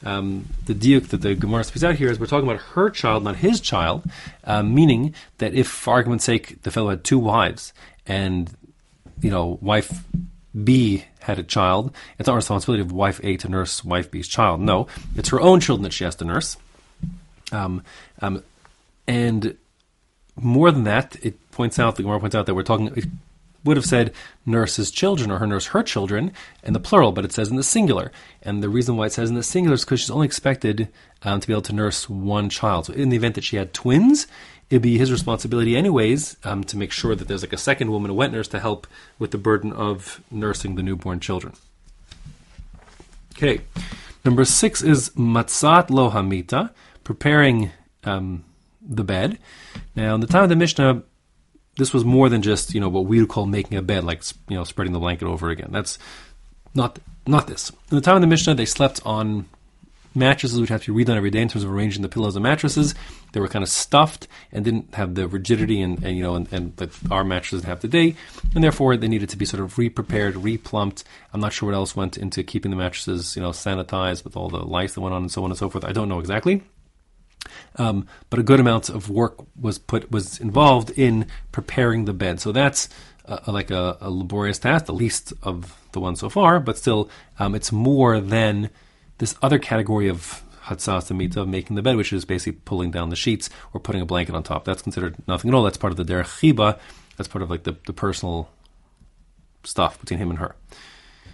Um, 0.05 0.47
the 0.67 0.75
diuk 0.75 1.09
that 1.09 1.23
the 1.23 1.35
Gemara 1.35 1.65
speaks 1.65 1.83
out 1.83 1.95
here 1.95 2.11
is 2.11 2.21
we're 2.21 2.27
talking 2.27 2.49
about 2.49 2.61
her 2.73 2.91
child, 2.91 3.25
not 3.25 3.37
his 3.37 3.61
child, 3.61 4.05
uh, 4.45 4.63
meaning 4.63 5.15
that 5.39 5.55
if, 5.55 5.67
for 5.67 5.95
argument's 5.95 6.25
sake, 6.25 6.63
the 6.63 6.71
fellow 6.71 6.91
had 6.91 7.05
two 7.05 7.19
wives 7.19 7.73
and 8.07 8.51
you 9.23 9.31
know 9.31 9.59
wife 9.63 10.05
B 10.63 11.05
had 11.21 11.39
a 11.39 11.43
child, 11.43 11.95
it's 12.19 12.27
not 12.27 12.37
responsibility 12.37 12.83
of 12.83 12.93
wife 12.93 13.19
A 13.25 13.37
to 13.39 13.49
nurse 13.49 13.85
wife 13.85 14.11
B's 14.11 14.29
child. 14.29 14.61
No, 14.61 14.87
it's 15.17 15.31
her 15.31 15.41
own 15.41 15.61
children 15.61 15.83
that 15.85 15.93
she 15.93 16.05
has 16.05 16.17
to 16.17 16.25
nurse. 16.25 16.57
Um, 17.51 17.83
um, 18.21 18.43
and 19.07 19.57
more 20.37 20.71
than 20.71 20.85
that, 20.85 21.17
it 21.23 21.51
points 21.51 21.79
out, 21.79 21.97
the 21.97 22.03
Gemara 22.03 22.21
points 22.21 22.35
out 22.35 22.47
that 22.47 22.55
we're 22.55 22.63
talking, 22.63 23.21
would 23.65 23.77
have 23.77 23.87
said 23.87 24.13
nurse's 24.45 24.91
children 24.91 25.31
or 25.31 25.39
her 25.39 25.47
nurse 25.47 25.67
her 25.67 25.83
children 25.83 26.33
in 26.63 26.73
the 26.73 26.81
plural, 26.81 27.13
but 27.13 27.25
it 27.25 27.33
says 27.33 27.49
in 27.49 27.57
the 27.57 27.63
singular. 27.63 28.13
And 28.43 28.63
the 28.63 28.69
reason 28.69 28.97
why 28.97 29.07
it 29.07 29.13
says 29.13 29.31
in 29.31 29.37
the 29.37 29.43
singular 29.43 29.75
is 29.75 29.85
because 29.85 30.01
she's 30.01 30.11
only 30.11 30.27
expected 30.27 30.89
um, 31.23 31.41
to 31.41 31.47
be 31.47 31.53
able 31.53 31.63
to 31.63 31.73
nurse 31.73 32.09
one 32.09 32.49
child. 32.49 32.87
So 32.87 32.93
in 32.93 33.09
the 33.09 33.17
event 33.17 33.35
that 33.37 33.45
she 33.45 33.57
had 33.57 33.73
twins, 33.73 34.27
it'd 34.71 34.83
be 34.83 34.99
his 34.99 35.11
responsibility 35.11 35.77
anyways 35.77 36.37
um, 36.45 36.65
to 36.65 36.77
make 36.77 36.93
sure 36.93 37.15
that 37.15 37.29
there's 37.29 37.43
like 37.43 37.53
a 37.53 37.59
second 37.59 37.91
woman, 37.91 38.11
a 38.11 38.15
wet 38.15 38.33
nurse, 38.33 38.49
to 38.49 38.61
help 38.61 38.87
with 39.19 39.31
the 39.31 39.39
burden 39.39 39.73
of 39.73 40.23
nursing 40.31 40.75
the 40.75 40.83
newborn 40.83 41.21
children. 41.21 41.55
Okay. 43.37 43.63
Number 44.25 44.45
six 44.45 44.83
is 44.83 45.11
matzat 45.11 45.89
lohamita, 45.89 46.71
preparing 47.03 47.73
um, 48.05 48.45
the 48.81 49.05
bed. 49.05 49.39
Now, 49.97 50.15
in 50.15 50.21
the 50.21 50.27
time 50.27 50.45
of 50.45 50.49
the 50.49 50.57
Mishnah, 50.57 51.03
this 51.77 51.93
was 51.93 52.05
more 52.05 52.29
than 52.29 52.43
just 52.43 52.75
you 52.75 52.81
know 52.81 52.89
what 52.89 53.07
we 53.07 53.21
would 53.21 53.29
call 53.29 53.47
making 53.47 53.77
a 53.79 53.83
bed, 53.83 54.05
like 54.05 54.23
you 54.49 54.57
know 54.57 54.65
spreading 54.65 54.93
the 54.93 54.99
blanket 54.99 55.27
over 55.27 55.51
again. 55.51 55.71
That's 55.71 55.99
not 56.75 56.99
not 57.27 57.47
this. 57.47 57.71
In 57.71 57.97
the 57.97 58.01
time 58.01 58.17
of 58.17 58.21
the 58.21 58.27
Mishnah, 58.27 58.55
they 58.55 58.67
slept 58.67 59.01
on 59.05 59.47
mattresses 60.15 60.61
which 60.61 60.71
had 60.71 60.81
to 60.83 60.95
be 60.95 61.05
redone 61.05 61.17
every 61.17 61.31
day 61.31 61.43
in 61.43 61.49
terms 61.49 61.65
of 61.65 61.71
arranging 61.71 62.03
the 62.03 62.09
pillows 62.09 62.37
and 62.37 62.43
mattresses. 62.43 62.95
They 63.33 63.41
were 63.41 63.49
kind 63.49 63.65
of 63.65 63.69
stuffed 63.69 64.29
and 64.53 64.65
didn't 64.65 64.95
have 64.95 65.17
the 65.17 65.27
rigidity 65.27 65.81
and, 65.81 66.03
and 66.05 66.17
you 66.17 66.23
know 66.23 66.37
and, 66.37 66.53
and, 66.53 66.77
that 66.77 66.91
our 67.11 67.25
mattresses 67.25 67.65
have 67.65 67.81
today, 67.81 68.15
and 68.55 68.63
therefore 68.63 68.97
they 68.97 69.09
needed 69.09 69.29
to 69.31 69.37
be 69.37 69.45
sort 69.45 69.63
of 69.63 69.77
re-prepared, 69.77 70.37
re-plumped. 70.37 71.05
I'm 71.33 71.41
not 71.41 71.53
sure 71.53 71.69
what 71.69 71.75
else 71.75 71.97
went 71.97 72.17
into 72.17 72.43
keeping 72.43 72.71
the 72.71 72.77
mattresses 72.77 73.35
you 73.37 73.43
know 73.43 73.51
sanitized 73.51 74.25
with 74.25 74.37
all 74.37 74.49
the 74.49 74.65
lice 74.65 74.95
that 74.95 75.01
went 75.01 75.15
on 75.15 75.23
and 75.23 75.33
so 75.33 75.45
on 75.45 75.51
and 75.51 75.59
so 75.59 75.69
forth. 75.69 75.85
I 75.85 75.93
don't 75.93 76.09
know 76.09 76.21
exactly. 76.21 76.63
Um, 77.77 78.07
but 78.31 78.39
a 78.39 78.43
good 78.43 78.61
amount 78.61 78.89
of 78.89 79.11
work 79.11 79.39
was 79.59 79.79
put 79.79 80.11
was 80.11 80.39
involved 80.41 80.91
in 80.91 81.27
preparing 81.53 82.05
the 82.05 82.13
bed. 82.13 82.41
So 82.41 82.53
that's 82.53 82.89
uh, 83.27 83.39
like 83.47 83.71
a, 83.71 83.97
a, 84.01 84.11
laborious 84.11 84.59
task, 84.59 84.87
the 84.87 84.93
least 84.93 85.33
of 85.43 85.79
the 85.93 86.01
ones 86.01 86.21
so 86.21 86.29
far, 86.29 86.61
but 86.61 86.77
still, 86.77 87.09
um, 87.39 87.55
it's 87.55 87.73
more 87.73 88.21
than 88.21 88.71
this 89.19 89.35
other 89.41 89.59
category 89.59 90.09
of 90.09 90.43
hatzas 90.65 91.11
amita 91.11 91.41
of 91.41 91.49
making 91.49 91.77
the 91.77 91.83
bed, 91.83 91.97
which 91.97 92.13
is 92.13 92.25
basically 92.25 92.61
pulling 92.65 92.91
down 92.91 93.11
the 93.11 93.17
sheets 93.17 93.49
or 93.73 93.81
putting 93.81 94.03
a 94.03 94.07
blanket 94.07 94.35
on 94.35 94.43
top. 94.43 94.65
That's 94.65 94.83
considered 94.83 95.17
nothing 95.27 95.51
at 95.51 95.55
all. 95.55 95.63
That's 95.63 95.77
part 95.77 95.93
of 95.93 95.97
the 95.97 96.05
derech 96.05 96.25
chiba. 96.25 96.79
That's 97.17 97.29
part 97.29 97.43
of 97.43 97.51
like 97.51 97.65
the, 97.65 97.77
the 97.87 97.93
personal 97.93 98.51
stuff 99.63 100.01
between 100.01 100.19
him 100.19 100.31
and 100.31 100.39
her. 100.39 100.57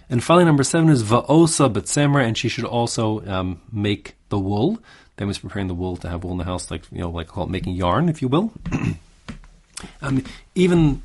And 0.09 0.23
finally, 0.23 0.45
number 0.45 0.63
seven 0.63 0.89
is 0.89 1.03
va'osa 1.03 1.71
betzemer, 1.71 2.23
and 2.23 2.37
she 2.37 2.49
should 2.49 2.65
also 2.65 3.25
um, 3.25 3.61
make 3.71 4.15
the 4.29 4.37
wool. 4.37 4.79
Then 5.17 5.27
was 5.27 5.39
preparing 5.39 5.67
the 5.67 5.73
wool 5.73 5.97
to 5.97 6.09
have 6.09 6.23
wool 6.23 6.31
in 6.31 6.37
the 6.37 6.45
house, 6.45 6.71
like 6.71 6.83
you 6.91 6.99
know, 6.99 7.09
like 7.09 7.27
call 7.27 7.43
it 7.43 7.49
making 7.49 7.75
yarn, 7.75 8.09
if 8.09 8.21
you 8.21 8.27
will. 8.27 8.53
um, 10.01 10.23
even 10.55 11.01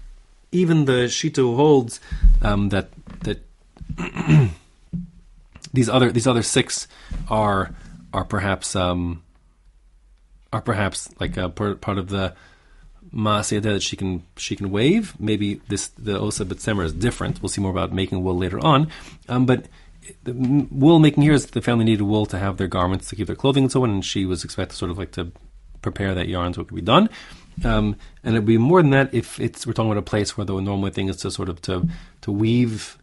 even 0.52 0.84
the 0.84 1.06
shito 1.06 1.56
holds 1.56 2.00
um, 2.42 2.70
that 2.70 2.88
that 3.20 3.40
these 5.72 5.88
other 5.88 6.10
these 6.10 6.26
other 6.26 6.42
six 6.42 6.88
are 7.28 7.74
are 8.12 8.24
perhaps 8.24 8.74
um, 8.74 9.22
are 10.52 10.62
perhaps 10.62 11.10
like 11.20 11.36
a 11.36 11.48
part, 11.48 11.80
part 11.80 11.98
of 11.98 12.08
the 12.08 12.34
Maasiyah 13.14 13.62
that 13.62 13.82
she 13.82 13.96
can 13.96 14.22
she 14.36 14.56
can 14.56 14.70
wave. 14.70 15.14
Maybe 15.18 15.60
this 15.68 15.88
the 15.88 16.18
Osa 16.18 16.44
Betsemer 16.44 16.84
is 16.84 16.92
different. 16.92 17.42
We'll 17.42 17.48
see 17.48 17.60
more 17.60 17.70
about 17.70 17.92
making 17.92 18.22
wool 18.22 18.36
later 18.36 18.58
on. 18.64 18.88
Um, 19.28 19.46
but 19.46 19.66
the 20.24 20.66
wool 20.70 20.98
making 20.98 21.22
here 21.22 21.32
is 21.32 21.46
the 21.46 21.62
family 21.62 21.84
needed 21.84 22.02
wool 22.02 22.26
to 22.26 22.38
have 22.38 22.56
their 22.56 22.68
garments 22.68 23.08
to 23.08 23.16
keep 23.16 23.26
their 23.26 23.36
clothing 23.36 23.64
and 23.64 23.72
so 23.72 23.82
on, 23.82 23.90
and 23.90 24.04
she 24.04 24.24
was 24.24 24.44
expected 24.44 24.76
sort 24.76 24.90
of 24.90 24.98
like 24.98 25.12
to 25.12 25.32
prepare 25.82 26.14
that 26.14 26.28
yarn 26.28 26.54
so 26.54 26.62
it 26.62 26.68
could 26.68 26.74
be 26.74 26.80
done. 26.80 27.08
Um, 27.64 27.96
and 28.22 28.34
it'd 28.34 28.46
be 28.46 28.58
more 28.58 28.82
than 28.82 28.90
that 28.90 29.14
if 29.14 29.40
it's 29.40 29.66
we're 29.66 29.72
talking 29.72 29.90
about 29.90 30.00
a 30.00 30.02
place 30.02 30.36
where 30.36 30.44
the 30.44 30.60
normal 30.60 30.90
thing 30.90 31.08
is 31.08 31.16
to 31.18 31.30
sort 31.30 31.48
of 31.48 31.62
to 31.62 31.88
to 32.22 32.32
weave 32.32 32.98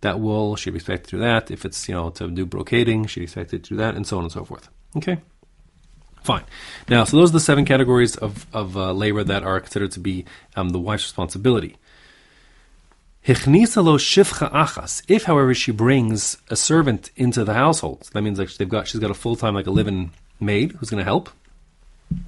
that 0.00 0.18
wool. 0.20 0.56
She'd 0.56 0.70
be 0.70 0.76
expected 0.76 1.10
to 1.10 1.16
do 1.16 1.22
that. 1.22 1.50
If 1.50 1.64
it's 1.64 1.88
you 1.88 1.94
know 1.94 2.10
to 2.10 2.28
do 2.30 2.46
brocading, 2.46 3.08
she'd 3.08 3.20
be 3.20 3.24
expected 3.24 3.64
to 3.64 3.70
do 3.70 3.76
that, 3.76 3.94
and 3.94 4.06
so 4.06 4.18
on 4.18 4.24
and 4.24 4.32
so 4.32 4.44
forth. 4.44 4.68
Okay. 4.96 5.18
Fine. 6.22 6.44
Now, 6.88 7.04
so 7.04 7.16
those 7.16 7.30
are 7.30 7.34
the 7.34 7.40
seven 7.40 7.64
categories 7.64 8.16
of, 8.16 8.46
of 8.52 8.76
uh, 8.76 8.92
labor 8.92 9.24
that 9.24 9.44
are 9.44 9.60
considered 9.60 9.92
to 9.92 10.00
be 10.00 10.24
um, 10.56 10.70
the 10.70 10.78
wife's 10.78 11.04
responsibility. 11.04 11.76
If, 15.06 15.24
however, 15.24 15.52
she 15.52 15.70
brings 15.70 16.38
a 16.48 16.56
servant 16.56 17.10
into 17.14 17.44
the 17.44 17.52
household, 17.52 18.08
that 18.14 18.22
means 18.22 18.38
like 18.38 18.50
they've 18.54 18.66
got 18.66 18.88
she's 18.88 19.02
got 19.02 19.10
a 19.10 19.14
full 19.14 19.36
time 19.36 19.54
like 19.54 19.66
a 19.66 19.70
living 19.70 20.12
maid 20.40 20.72
who's 20.72 20.88
going 20.88 21.04
to 21.04 21.04
help. 21.04 21.28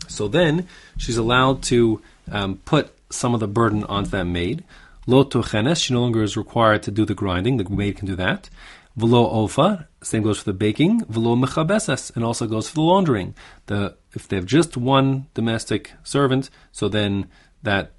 So 0.08 0.28
then 0.28 0.68
she's 0.98 1.16
allowed 1.16 1.62
to 1.64 2.02
um, 2.30 2.58
put 2.66 2.92
some 3.08 3.32
of 3.32 3.40
the 3.40 3.48
burden 3.48 3.84
onto 3.84 4.10
that 4.10 4.24
maid. 4.24 4.62
She 5.06 5.94
no 5.94 6.00
longer 6.02 6.22
is 6.22 6.36
required 6.36 6.82
to 6.82 6.90
do 6.90 7.06
the 7.06 7.14
grinding. 7.14 7.56
The 7.56 7.64
maid 7.70 7.96
can 7.96 8.06
do 8.06 8.16
that. 8.16 8.50
Same 8.94 10.22
goes 10.22 10.38
for 10.38 10.44
the 10.44 10.52
baking. 10.52 10.98
And 12.14 12.24
also 12.24 12.46
goes 12.46 12.68
for 12.68 12.74
the 12.74 12.82
laundering. 12.82 13.34
The 13.66 13.96
if 14.12 14.28
they 14.28 14.36
have 14.36 14.44
just 14.44 14.76
one 14.76 15.28
domestic 15.32 15.92
servant, 16.02 16.50
so 16.72 16.90
then 16.90 17.28
that 17.62 17.92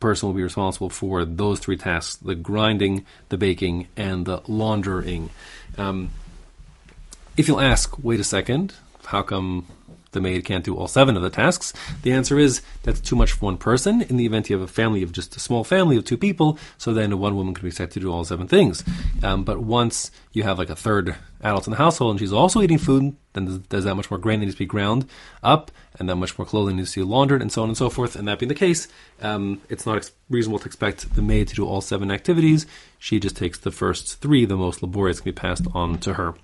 person 0.00 0.28
will 0.28 0.34
be 0.34 0.42
responsible 0.42 0.90
for 0.90 1.24
those 1.24 1.60
three 1.60 1.76
tasks: 1.76 2.16
the 2.16 2.34
grinding, 2.34 3.04
the 3.28 3.38
baking, 3.38 3.88
and 3.96 4.26
the 4.26 4.42
laundering. 4.46 5.30
Um, 5.78 6.10
if 7.36 7.48
you'll 7.48 7.60
ask, 7.60 8.02
wait 8.02 8.20
a 8.20 8.24
second, 8.24 8.74
how 9.06 9.22
come 9.22 9.66
the 10.16 10.20
maid 10.20 10.44
can't 10.44 10.64
do 10.64 10.74
all 10.74 10.88
seven 10.88 11.16
of 11.16 11.22
the 11.22 11.30
tasks? 11.30 11.72
The 12.02 12.12
answer 12.12 12.38
is 12.38 12.62
that's 12.82 13.00
too 13.00 13.14
much 13.14 13.32
for 13.32 13.44
one 13.44 13.58
person. 13.58 14.02
In 14.02 14.16
the 14.16 14.26
event 14.26 14.50
you 14.50 14.58
have 14.58 14.68
a 14.68 14.72
family 14.72 15.02
of 15.02 15.12
just 15.12 15.36
a 15.36 15.40
small 15.40 15.62
family 15.62 15.96
of 15.96 16.04
two 16.04 16.18
people, 16.18 16.58
so 16.78 16.92
then 16.92 17.18
one 17.18 17.36
woman 17.36 17.54
can 17.54 17.62
be 17.62 17.68
expected 17.68 18.00
to 18.00 18.06
do 18.06 18.12
all 18.12 18.24
seven 18.24 18.48
things. 18.48 18.82
Um, 19.22 19.44
but 19.44 19.60
once 19.60 20.10
you 20.32 20.42
have 20.42 20.58
like 20.58 20.70
a 20.70 20.76
third 20.76 21.16
adult 21.42 21.66
in 21.66 21.70
the 21.70 21.76
household 21.76 22.12
and 22.12 22.20
she's 22.20 22.32
also 22.32 22.62
eating 22.62 22.78
food, 22.78 23.14
then 23.34 23.62
there's 23.68 23.84
that 23.84 23.94
much 23.94 24.10
more 24.10 24.18
grain 24.18 24.40
that 24.40 24.46
needs 24.46 24.56
to 24.56 24.60
be 24.60 24.66
ground 24.66 25.06
up, 25.42 25.70
and 25.98 26.08
that 26.08 26.16
much 26.16 26.38
more 26.38 26.46
clothing 26.46 26.76
needs 26.76 26.92
to 26.92 27.00
be 27.00 27.10
laundered, 27.10 27.42
and 27.42 27.52
so 27.52 27.62
on 27.62 27.68
and 27.68 27.76
so 27.76 27.90
forth. 27.90 28.16
And 28.16 28.26
that 28.26 28.38
being 28.38 28.48
the 28.48 28.54
case, 28.54 28.88
um, 29.20 29.60
it's 29.68 29.86
not 29.86 29.96
ex- 29.96 30.12
reasonable 30.28 30.58
to 30.60 30.66
expect 30.66 31.14
the 31.14 31.22
maid 31.22 31.48
to 31.48 31.54
do 31.54 31.66
all 31.66 31.80
seven 31.80 32.10
activities. 32.10 32.66
She 32.98 33.20
just 33.20 33.36
takes 33.36 33.58
the 33.58 33.70
first 33.70 34.20
three, 34.20 34.44
the 34.46 34.56
most 34.56 34.82
laborious, 34.82 35.20
can 35.20 35.32
be 35.32 35.34
passed 35.34 35.66
on 35.74 35.98
to 35.98 36.14
her. 36.14 36.34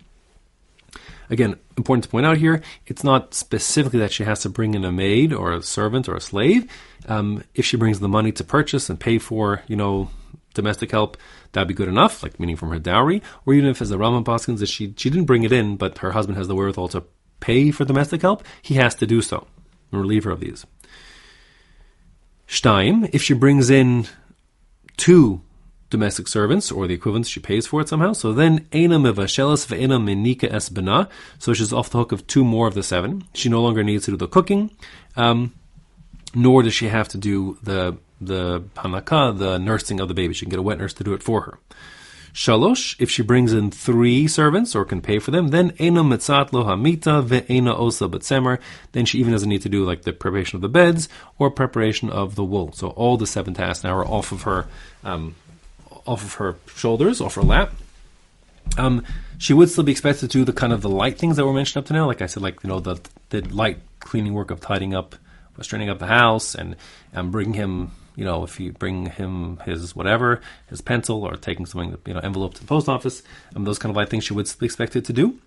Again, 1.33 1.57
important 1.79 2.05
to 2.05 2.11
point 2.11 2.27
out 2.27 2.37
here, 2.37 2.61
it's 2.87 3.03
not 3.03 3.33
specifically 3.33 3.99
that 4.01 4.13
she 4.13 4.23
has 4.25 4.41
to 4.41 4.51
bring 4.51 4.75
in 4.75 4.85
a 4.85 4.93
maid 4.93 5.33
or 5.33 5.55
a 5.55 5.63
servant 5.63 6.07
or 6.07 6.15
a 6.15 6.21
slave. 6.21 6.71
Um, 7.09 7.43
if 7.55 7.65
she 7.65 7.79
brings 7.79 8.01
the 8.01 8.09
money 8.09 8.33
to 8.33 8.45
purchase 8.45 8.91
and 8.91 9.01
pay 9.01 9.17
for, 9.17 9.63
you 9.67 9.75
know, 9.75 10.11
domestic 10.53 10.91
help, 10.91 11.17
that'd 11.53 11.67
be 11.67 11.73
good 11.73 11.89
enough, 11.89 12.23
like 12.23 12.39
meaning 12.39 12.57
from 12.57 12.69
her 12.69 12.79
dowry. 12.79 13.23
Or 13.47 13.55
even 13.55 13.71
if, 13.71 13.81
as 13.81 13.89
the 13.89 13.97
Rambam 13.97 14.25
Paskins, 14.25 14.59
she 14.69 14.93
she 14.95 15.09
didn't 15.09 15.25
bring 15.25 15.43
it 15.43 15.53
in, 15.53 15.77
but 15.77 15.99
her 15.99 16.13
husband 16.13 16.37
has 16.37 16.49
the 16.49 16.55
wherewithal 16.55 16.89
to 16.89 17.05
pay 17.41 17.71
for 17.71 17.87
domestic 17.87 18.21
help, 18.21 18.45
he 18.61 18.75
has 18.75 18.95
to 18.97 19.07
do 19.07 19.23
so 19.23 19.47
and 19.91 20.03
relieve 20.03 20.25
her 20.25 20.33
of 20.33 20.41
these. 20.41 20.67
Shtayim, 22.47 23.09
if 23.15 23.23
she 23.23 23.33
brings 23.33 23.71
in 23.71 24.07
two 24.99 25.41
domestic 25.93 26.27
servants, 26.27 26.73
or 26.73 26.89
the 26.89 26.95
equivalent, 26.95 27.27
she 27.27 27.39
pays 27.39 27.69
for 27.69 27.81
it 27.81 27.89
somehow. 27.89 28.13
So 28.13 28.33
then, 28.33 28.61
Eina 28.73 28.99
mevashelas 28.99 29.67
ve'ena 29.69 30.03
menika 30.03 30.53
es 30.53 30.69
bena. 30.69 31.09
So 31.39 31.55
she's 31.55 31.73
off 31.73 31.91
the 31.91 31.99
hook 31.99 32.11
of 32.11 32.27
two 32.27 32.45
more 32.45 32.67
of 32.67 32.75
the 32.75 32.83
seven. 32.83 33.23
She 33.35 33.49
no 33.49 33.63
longer 33.63 33.85
needs 33.85 34.07
to 34.07 34.11
do 34.11 34.17
the 34.17 34.27
cooking, 34.27 34.73
um, 35.17 35.55
nor 36.35 36.65
does 36.65 36.75
she 36.75 36.89
have 36.89 37.09
to 37.09 37.19
do 37.19 37.59
the 37.63 37.97
the 38.21 38.61
hanaka, 38.77 39.37
the 39.37 39.59
nursing 39.59 40.01
of 40.01 40.09
the 40.09 40.15
baby. 40.15 40.35
She 40.35 40.47
can 40.47 40.51
get 40.51 40.59
a 40.59 40.63
wet 40.63 40.79
nurse 40.79 40.95
to 40.95 41.05
do 41.05 41.13
it 41.13 41.23
for 41.23 41.43
her. 41.43 41.59
Shalosh, 42.33 42.97
if 42.99 43.11
she 43.11 43.23
brings 43.23 43.53
in 43.53 43.71
three 43.71 44.27
servants 44.27 44.75
or 44.75 44.87
can 44.87 45.03
pay 45.03 45.19
for 45.19 45.31
them, 45.31 45.49
then 45.49 45.75
ena 45.79 46.03
mitzat 46.03 46.53
lo 46.53 46.65
hamita 46.65 47.23
ve'ena 47.23 47.79
osa 47.79 48.09
betsemer. 48.09 48.59
Then 48.93 49.05
she 49.05 49.19
even 49.19 49.33
doesn't 49.33 49.49
need 49.49 49.63
to 49.63 49.69
do 49.69 49.85
like 49.85 50.03
the 50.03 50.15
preparation 50.15 50.57
of 50.57 50.63
the 50.63 50.69
beds 50.69 51.11
or 51.39 51.51
preparation 51.51 52.09
of 52.09 52.35
the 52.35 52.45
wool. 52.45 52.73
So 52.73 52.89
all 52.89 53.19
the 53.19 53.27
seven 53.27 53.53
tasks 53.53 53.85
now 53.85 53.95
are 53.95 54.07
off 54.07 54.33
of 54.33 54.43
her 54.43 54.67
um, 55.05 55.35
off 56.07 56.25
of 56.25 56.35
her 56.35 56.57
shoulders, 56.75 57.21
off 57.21 57.35
her 57.35 57.43
lap. 57.43 57.73
Um, 58.79 59.05
she 59.39 59.53
would 59.53 59.69
still 59.71 59.85
be 59.85 59.93
expected 59.93 60.31
to 60.31 60.39
do 60.39 60.45
the 60.45 60.53
kind 60.53 60.73
of 60.73 60.83
the 60.83 60.89
light 60.89 61.19
things 61.19 61.37
that 61.37 61.45
were 61.45 61.53
mentioned 61.53 61.83
up 61.83 61.87
to 61.89 61.93
now. 61.93 62.07
Like 62.07 62.23
I 62.23 62.27
said, 62.27 62.43
like 62.43 62.63
you 62.63 62.69
know 62.69 62.81
the 62.81 63.01
the 63.31 63.43
light 63.43 63.79
cleaning 64.01 64.35
work 64.35 64.51
of 64.51 64.61
tidying 64.61 64.95
up, 64.95 65.17
straightening 65.61 65.91
up 65.91 65.99
the 65.99 66.07
house, 66.07 66.55
and 66.55 66.77
and 67.13 67.33
bringing 67.33 67.55
him, 67.55 67.91
you 68.17 68.25
know, 68.25 68.45
if 68.45 68.61
you 68.61 68.73
bring 68.73 69.07
him 69.07 69.59
his 69.65 69.97
whatever, 69.97 70.41
his 70.69 70.81
pencil, 70.81 71.25
or 71.25 71.37
taking 71.37 71.67
something, 71.67 71.99
you 72.07 72.15
know, 72.15 72.21
envelope 72.21 72.55
to 72.55 72.61
the 72.61 72.67
post 72.67 72.89
office, 72.89 73.23
um, 73.57 73.65
those 73.65 73.79
kind 73.79 73.91
of 73.91 73.97
light 73.97 74.09
things 74.09 74.25
she 74.25 74.33
would 74.33 74.51
be 74.59 74.67
expected 74.67 75.05
to 75.05 75.13
do. 75.13 75.39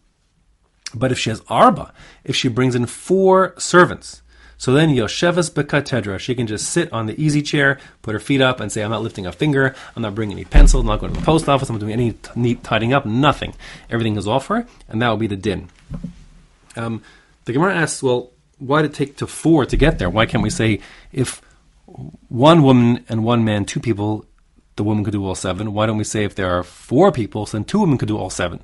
But 0.94 1.12
if 1.12 1.20
she 1.20 1.30
has 1.30 1.42
arba, 1.48 1.94
if 2.24 2.36
she 2.36 2.48
brings 2.48 2.76
in 2.76 2.86
four 2.86 3.54
servants, 3.58 4.22
so 4.58 4.74
then 4.74 4.90
Yoshevas 4.90 5.52
Bekatedra, 5.52 6.20
she 6.20 6.36
can 6.36 6.48
just 6.48 6.70
sit 6.70 6.92
on 6.94 7.06
the 7.06 7.22
easy 7.22 7.42
chair, 7.42 7.80
put 8.02 8.14
her 8.14 8.20
feet 8.20 8.42
up, 8.42 8.60
and 8.60 8.72
say, 8.72 8.84
I'm 8.84 8.92
not 8.92 9.02
lifting 9.02 9.26
a 9.26 9.32
finger, 9.32 9.76
I'm 9.96 10.02
not 10.02 10.16
bringing 10.16 10.38
any 10.38 10.46
pencil, 10.46 10.82
I'm 10.82 10.88
not 10.88 11.00
going 11.00 11.14
to 11.14 11.20
the 11.20 11.26
post 11.26 11.50
office, 11.50 11.70
I'm 11.70 11.76
not 11.76 11.82
doing 11.82 11.94
any 11.94 12.14
t- 12.14 12.32
neat 12.36 12.64
tidying 12.64 12.94
up, 12.94 13.06
nothing. 13.06 13.54
Everything 13.90 14.16
is 14.16 14.28
off 14.28 14.48
her, 14.48 14.66
and 14.88 15.02
that 15.02 15.10
will 15.10 15.18
be 15.18 15.28
the 15.28 15.36
din. 15.36 15.70
Um, 16.76 17.02
the 17.46 17.54
Gemara 17.54 17.76
asks, 17.76 18.02
well, 18.02 18.32
why 18.58 18.82
did 18.82 18.92
it 18.92 18.96
take 18.96 19.18
to 19.18 19.28
four 19.28 19.66
to 19.66 19.78
get 19.78 20.00
there? 20.00 20.10
Why 20.10 20.26
can't 20.26 20.44
we 20.44 20.50
say 20.50 20.80
if 21.12 21.42
one 22.30 22.64
woman 22.64 23.06
and 23.10 23.24
one 23.24 23.44
man, 23.44 23.66
two 23.66 23.80
people, 23.80 24.26
the 24.76 24.84
woman 24.84 25.04
could 25.04 25.12
do 25.12 25.26
all 25.26 25.36
seven? 25.36 25.74
Why 25.74 25.86
don't 25.86 25.98
we 25.98 26.04
say 26.04 26.24
if 26.24 26.36
there 26.36 26.52
are 26.52 26.64
four 26.64 27.12
people, 27.12 27.46
then 27.46 27.64
two 27.64 27.80
women 27.80 27.98
could 27.98 28.08
do 28.08 28.18
all 28.18 28.30
seven? 28.30 28.60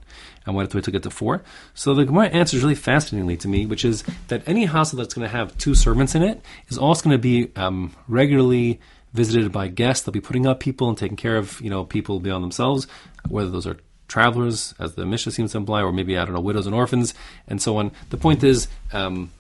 and 0.46 0.56
why 0.56 0.64
did 0.64 0.74
we 0.74 0.82
to 0.82 0.92
get 0.92 1.04
to 1.04 1.10
four? 1.10 1.44
So 1.74 1.94
the 1.94 2.06
Gemara 2.06 2.28
answers 2.28 2.62
really 2.62 2.76
fascinatingly 2.76 3.38
to 3.38 3.48
me, 3.48 3.66
which 3.66 3.86
is 3.86 4.04
that 4.28 4.44
any 4.48 4.66
household 4.66 5.02
that's 5.02 5.14
going 5.14 5.28
to 5.28 5.36
have 5.36 5.58
two 5.58 5.76
servants 5.76 6.16
in 6.16 6.24
it 6.24 6.42
is 6.70 6.78
also 6.78 7.04
going 7.04 7.14
to 7.14 7.22
be 7.22 7.52
um, 7.56 7.94
regularly 8.08 8.80
visited 9.14 9.52
by 9.52 9.68
guests. 9.68 10.06
They'll 10.06 10.14
be 10.14 10.22
putting 10.22 10.48
up 10.48 10.60
people 10.60 10.90
and 10.90 10.98
taking 10.98 11.18
care 11.18 11.38
of 11.38 11.60
you 11.62 11.70
know 11.70 11.86
people 11.86 12.20
beyond 12.20 12.44
themselves, 12.44 12.88
whether 13.28 13.50
those 13.50 13.68
are 13.68 13.78
travelers, 14.08 14.74
as 14.80 14.96
the 14.96 15.06
Mishnah 15.06 15.32
seems 15.32 15.52
to 15.52 15.58
imply, 15.58 15.82
or 15.82 15.94
maybe 15.94 16.18
I 16.18 16.26
don't 16.26 16.34
know 16.34 16.42
widows 16.42 16.66
and 16.66 16.76
orphans 16.76 17.14
and 17.48 17.62
so 17.62 17.78
on. 17.78 17.92
The 18.10 18.18
point 18.18 18.44
is. 18.44 18.68
Um, 18.92 19.32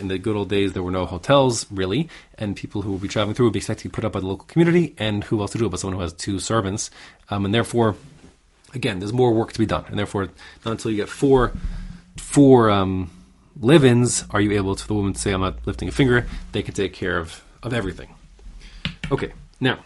in 0.00 0.08
the 0.08 0.18
good 0.18 0.36
old 0.36 0.48
days, 0.48 0.72
there 0.72 0.82
were 0.82 0.90
no 0.90 1.06
hotels 1.06 1.66
really, 1.70 2.08
and 2.38 2.56
people 2.56 2.82
who 2.82 2.92
would 2.92 3.02
be 3.02 3.08
traveling 3.08 3.34
through 3.34 3.46
would 3.46 3.52
be 3.52 3.58
expected 3.58 3.84
to 3.84 3.88
be 3.88 3.92
put 3.92 4.04
up 4.04 4.12
by 4.12 4.20
the 4.20 4.26
local 4.26 4.46
community. 4.46 4.94
And 4.98 5.24
who 5.24 5.40
else 5.40 5.52
to 5.52 5.58
do 5.58 5.66
it 5.66 5.70
but 5.70 5.80
someone 5.80 5.96
who 5.96 6.02
has 6.02 6.12
two 6.12 6.38
servants? 6.38 6.90
Um, 7.30 7.44
and 7.44 7.54
therefore, 7.54 7.96
again, 8.74 8.98
there's 8.98 9.12
more 9.12 9.32
work 9.32 9.52
to 9.52 9.58
be 9.58 9.66
done, 9.66 9.84
and 9.88 9.98
therefore, 9.98 10.28
not 10.64 10.72
until 10.72 10.90
you 10.90 10.96
get 10.96 11.08
four 11.08 11.52
four 12.16 12.70
um, 12.70 13.10
live-ins 13.60 14.24
are 14.30 14.40
you 14.40 14.52
able 14.52 14.74
to 14.74 14.86
the 14.86 14.94
woman 14.94 15.12
to 15.12 15.18
say, 15.18 15.32
"I'm 15.32 15.40
not 15.40 15.66
lifting 15.66 15.88
a 15.88 15.92
finger." 15.92 16.26
They 16.52 16.62
can 16.62 16.74
take 16.74 16.92
care 16.92 17.18
of 17.18 17.42
of 17.62 17.72
everything. 17.72 18.14
Okay, 19.10 19.32
now, 19.60 19.80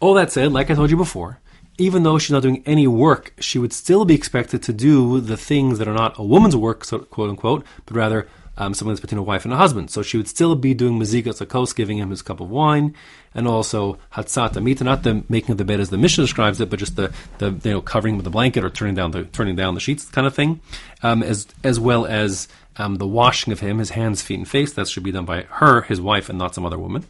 all 0.00 0.14
that 0.14 0.32
said, 0.32 0.52
like 0.52 0.70
I 0.70 0.74
told 0.74 0.90
you 0.90 0.96
before, 0.96 1.40
even 1.78 2.02
though 2.02 2.18
she's 2.18 2.30
not 2.30 2.42
doing 2.42 2.62
any 2.66 2.86
work, 2.86 3.32
she 3.40 3.58
would 3.58 3.72
still 3.72 4.04
be 4.04 4.14
expected 4.14 4.62
to 4.62 4.72
do 4.72 5.20
the 5.20 5.36
things 5.36 5.78
that 5.78 5.88
are 5.88 5.94
not 5.94 6.18
a 6.18 6.22
woman's 6.22 6.56
work, 6.56 6.84
so, 6.84 7.00
quote 7.00 7.30
unquote, 7.30 7.64
but 7.86 7.96
rather 7.96 8.28
um, 8.56 8.74
something 8.74 8.92
that's 8.92 9.00
between 9.00 9.18
a 9.18 9.22
wife 9.22 9.44
and 9.44 9.52
a 9.52 9.56
husband. 9.56 9.90
So 9.90 10.02
she 10.02 10.16
would 10.16 10.28
still 10.28 10.54
be 10.54 10.74
doing 10.74 10.98
mazikas 10.98 11.44
akos, 11.44 11.74
giving 11.74 11.98
him 11.98 12.10
his 12.10 12.22
cup 12.22 12.40
of 12.40 12.50
wine, 12.50 12.94
and 13.34 13.48
also 13.48 13.98
hatzat 14.12 14.56
amita, 14.56 14.84
not 14.84 15.02
the 15.02 15.24
making 15.28 15.52
of 15.52 15.58
the 15.58 15.64
bed 15.64 15.80
as 15.80 15.90
the 15.90 15.98
Mishnah 15.98 16.24
describes 16.24 16.60
it, 16.60 16.70
but 16.70 16.78
just 16.78 16.96
the, 16.96 17.12
the 17.38 17.50
you 17.64 17.72
know 17.72 17.80
covering 17.80 18.16
with 18.16 18.24
the 18.24 18.30
blanket 18.30 18.64
or 18.64 18.70
turning 18.70 18.94
down 18.94 19.10
the 19.10 19.24
turning 19.24 19.56
down 19.56 19.74
the 19.74 19.80
sheets 19.80 20.04
kind 20.06 20.26
of 20.26 20.34
thing, 20.34 20.60
um, 21.02 21.22
as 21.22 21.46
as 21.62 21.80
well 21.80 22.06
as 22.06 22.48
um, 22.76 22.96
the 22.96 23.06
washing 23.06 23.52
of 23.52 23.60
him, 23.60 23.78
his 23.78 23.90
hands, 23.90 24.22
feet, 24.22 24.38
and 24.38 24.48
face. 24.48 24.72
That 24.72 24.88
should 24.88 25.02
be 25.02 25.12
done 25.12 25.24
by 25.24 25.42
her, 25.42 25.82
his 25.82 26.00
wife, 26.00 26.28
and 26.28 26.38
not 26.38 26.54
some 26.54 26.66
other 26.66 26.78
woman. 26.78 27.04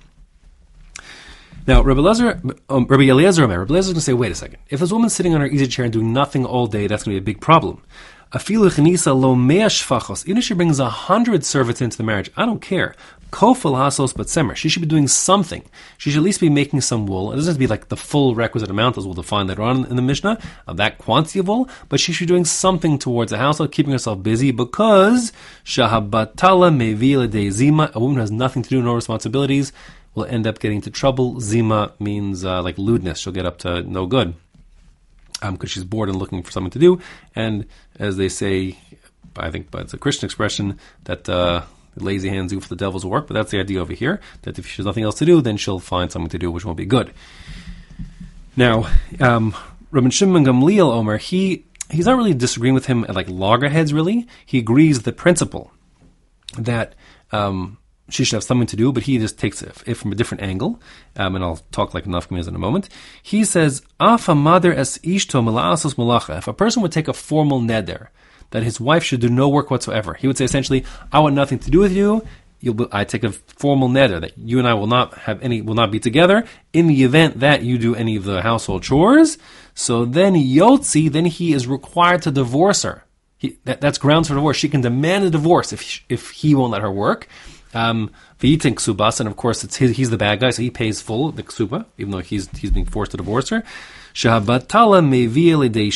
Now, 1.66 1.82
Rabbi, 1.82 2.00
Lezer, 2.00 2.58
um, 2.68 2.84
Rabbi 2.86 3.04
Eliezer, 3.04 3.46
Rabbi 3.46 3.54
Eliezer 3.54 3.78
is 3.78 3.86
going 3.86 3.94
to 3.94 4.00
say, 4.02 4.12
wait 4.12 4.30
a 4.30 4.34
second. 4.34 4.58
If 4.68 4.80
this 4.80 4.92
woman's 4.92 5.14
sitting 5.14 5.34
on 5.34 5.40
her 5.40 5.46
easy 5.46 5.66
chair 5.66 5.84
and 5.84 5.92
doing 5.92 6.12
nothing 6.12 6.44
all 6.44 6.66
day, 6.66 6.86
that's 6.86 7.04
going 7.04 7.16
to 7.16 7.20
be 7.20 7.24
a 7.24 7.34
big 7.34 7.40
problem. 7.40 7.80
Afilu 8.34 8.68
chenisa 8.68 9.14
lo 9.14 9.36
mea 9.36 9.66
shfachos. 9.66 10.24
Even 10.24 10.38
if 10.38 10.44
she 10.44 10.54
brings 10.54 10.80
a 10.80 10.90
hundred 10.90 11.44
servants 11.44 11.80
into 11.80 11.96
the 11.96 12.02
marriage, 12.02 12.32
I 12.36 12.44
don't 12.44 12.60
care. 12.60 12.96
Kofel 13.30 13.76
hasos 13.76 14.12
but 14.12 14.26
semer. 14.26 14.56
She 14.56 14.68
should 14.68 14.82
be 14.82 14.88
doing 14.88 15.06
something. 15.06 15.62
She 15.98 16.10
should 16.10 16.18
at 16.18 16.24
least 16.24 16.40
be 16.40 16.48
making 16.48 16.80
some 16.80 17.06
wool. 17.06 17.30
It 17.30 17.36
doesn't 17.36 17.52
have 17.52 17.56
to 17.56 17.60
be 17.60 17.68
like 17.68 17.90
the 17.90 17.96
full 17.96 18.34
requisite 18.34 18.70
amount, 18.70 18.98
as 18.98 19.04
we'll 19.04 19.14
define 19.14 19.46
later 19.46 19.62
on 19.62 19.84
in 19.86 19.94
the 19.94 20.02
Mishnah, 20.02 20.40
of 20.66 20.76
that 20.78 20.98
quantity 20.98 21.38
of 21.38 21.46
wool, 21.46 21.68
but 21.88 22.00
she 22.00 22.12
should 22.12 22.26
be 22.26 22.34
doing 22.34 22.44
something 22.44 22.98
towards 22.98 23.30
the 23.30 23.38
household, 23.38 23.70
keeping 23.70 23.92
herself 23.92 24.20
busy, 24.20 24.50
because 24.50 25.32
shahabatala 25.64 26.74
mevila 26.74 27.30
de 27.30 27.50
zima, 27.50 27.92
a 27.94 28.00
woman 28.00 28.16
who 28.16 28.20
has 28.20 28.32
nothing 28.32 28.64
to 28.64 28.68
do, 28.68 28.82
no 28.82 28.94
responsibilities, 28.94 29.72
will 30.16 30.24
end 30.24 30.44
up 30.44 30.58
getting 30.58 30.76
into 30.78 30.90
trouble. 30.90 31.38
Zima 31.40 31.92
means 32.00 32.44
uh, 32.44 32.62
like 32.62 32.78
lewdness. 32.78 33.20
She'll 33.20 33.32
get 33.32 33.46
up 33.46 33.58
to 33.58 33.82
no 33.82 34.06
good 34.06 34.34
because 35.52 35.70
um, 35.70 35.72
she's 35.72 35.84
bored 35.84 36.08
and 36.08 36.18
looking 36.18 36.42
for 36.42 36.50
something 36.50 36.70
to 36.70 36.78
do. 36.78 37.00
And 37.34 37.66
as 37.98 38.16
they 38.16 38.28
say, 38.28 38.78
I 39.36 39.50
think, 39.50 39.70
but 39.70 39.82
it's 39.82 39.94
a 39.94 39.98
Christian 39.98 40.26
expression 40.26 40.78
that 41.04 41.28
uh, 41.28 41.62
lazy 41.96 42.28
hands 42.28 42.52
do 42.52 42.60
for 42.60 42.68
the 42.68 42.76
devil's 42.76 43.06
work. 43.06 43.26
But 43.26 43.34
that's 43.34 43.50
the 43.50 43.60
idea 43.60 43.80
over 43.80 43.92
here 43.92 44.20
that 44.42 44.58
if 44.58 44.66
she 44.66 44.76
has 44.76 44.86
nothing 44.86 45.04
else 45.04 45.18
to 45.18 45.26
do, 45.26 45.40
then 45.40 45.56
she'll 45.56 45.80
find 45.80 46.10
something 46.10 46.30
to 46.30 46.38
do 46.38 46.50
which 46.50 46.64
won't 46.64 46.78
be 46.78 46.86
good. 46.86 47.12
Now, 48.56 48.88
um, 49.20 49.54
Rabban 49.92 50.12
Shimon 50.12 50.44
Gamliel 50.44 50.92
Omer, 50.92 51.18
he 51.18 51.64
he's 51.90 52.06
not 52.06 52.16
really 52.16 52.34
disagreeing 52.34 52.74
with 52.74 52.86
him 52.86 53.04
at 53.04 53.14
like 53.14 53.28
loggerheads. 53.28 53.92
Really, 53.92 54.26
he 54.46 54.58
agrees 54.58 55.02
the 55.02 55.12
principle 55.12 55.72
that 56.58 56.94
um, 57.32 57.78
she 58.08 58.24
should 58.24 58.36
have 58.36 58.44
something 58.44 58.66
to 58.66 58.76
do, 58.76 58.92
but 58.92 59.04
he 59.04 59.18
just 59.18 59.38
takes 59.38 59.62
it 59.62 59.96
from 59.96 60.12
a 60.12 60.14
different 60.14 60.42
angle, 60.42 60.80
um, 61.16 61.34
and 61.34 61.44
I'll 61.44 61.60
talk 61.72 61.94
like 61.94 62.04
nafkamiz 62.04 62.46
in 62.46 62.54
a 62.54 62.58
moment. 62.58 62.88
He 63.22 63.44
says, 63.44 63.82
"Afa 63.98 64.34
mother 64.34 64.74
es 64.74 64.98
ishto 64.98 65.42
malacha." 65.42 66.38
If 66.38 66.48
a 66.48 66.52
person 66.52 66.82
would 66.82 66.92
take 66.92 67.08
a 67.08 67.14
formal 67.14 67.60
neder 67.60 68.08
that 68.50 68.62
his 68.62 68.78
wife 68.78 69.02
should 69.04 69.20
do 69.20 69.28
no 69.28 69.48
work 69.48 69.70
whatsoever, 69.70 70.14
he 70.14 70.26
would 70.26 70.36
say 70.36 70.44
essentially, 70.44 70.84
"I 71.12 71.20
want 71.20 71.34
nothing 71.34 71.58
to 71.60 71.70
do 71.70 71.78
with 71.78 71.92
you." 71.92 72.22
Be, 72.62 72.86
I 72.92 73.04
take 73.04 73.24
a 73.24 73.32
formal 73.32 73.90
neder 73.90 74.20
that 74.22 74.38
you 74.38 74.58
and 74.58 74.66
I 74.66 74.72
will 74.72 74.86
not 74.86 75.14
have 75.18 75.42
any, 75.42 75.60
will 75.60 75.74
not 75.74 75.90
be 75.90 76.00
together 76.00 76.44
in 76.72 76.86
the 76.86 77.04
event 77.04 77.40
that 77.40 77.62
you 77.62 77.76
do 77.76 77.94
any 77.94 78.16
of 78.16 78.24
the 78.24 78.40
household 78.40 78.82
chores. 78.82 79.36
So 79.74 80.06
then 80.06 80.34
Yotzi, 80.34 81.12
then 81.12 81.26
he 81.26 81.52
is 81.52 81.66
required 81.66 82.22
to 82.22 82.30
divorce 82.30 82.82
her. 82.82 83.04
He, 83.36 83.58
that, 83.64 83.82
that's 83.82 83.98
grounds 83.98 84.28
for 84.28 84.34
divorce. 84.34 84.56
She 84.56 84.70
can 84.70 84.80
demand 84.80 85.24
a 85.24 85.30
divorce 85.30 85.74
if 85.74 86.02
if 86.08 86.30
he 86.30 86.54
won't 86.54 86.72
let 86.72 86.80
her 86.80 86.90
work. 86.90 87.28
Um, 87.74 88.10
V'yitin 88.40 88.74
ksubas, 88.74 89.20
and 89.20 89.28
of 89.28 89.36
course 89.36 89.64
it's 89.64 89.76
his, 89.76 89.96
he's 89.96 90.10
the 90.10 90.16
bad 90.16 90.40
guy, 90.40 90.50
so 90.50 90.62
he 90.62 90.70
pays 90.70 91.00
full 91.00 91.32
the 91.32 91.42
ksuba, 91.42 91.86
even 91.98 92.12
though 92.12 92.18
he's 92.18 92.48
he's 92.58 92.70
being 92.70 92.86
forced 92.86 93.10
to 93.12 93.16
divorce 93.16 93.48
her. 93.48 93.64
Shahabatala 94.14 95.02
meviyelidei 95.02 95.90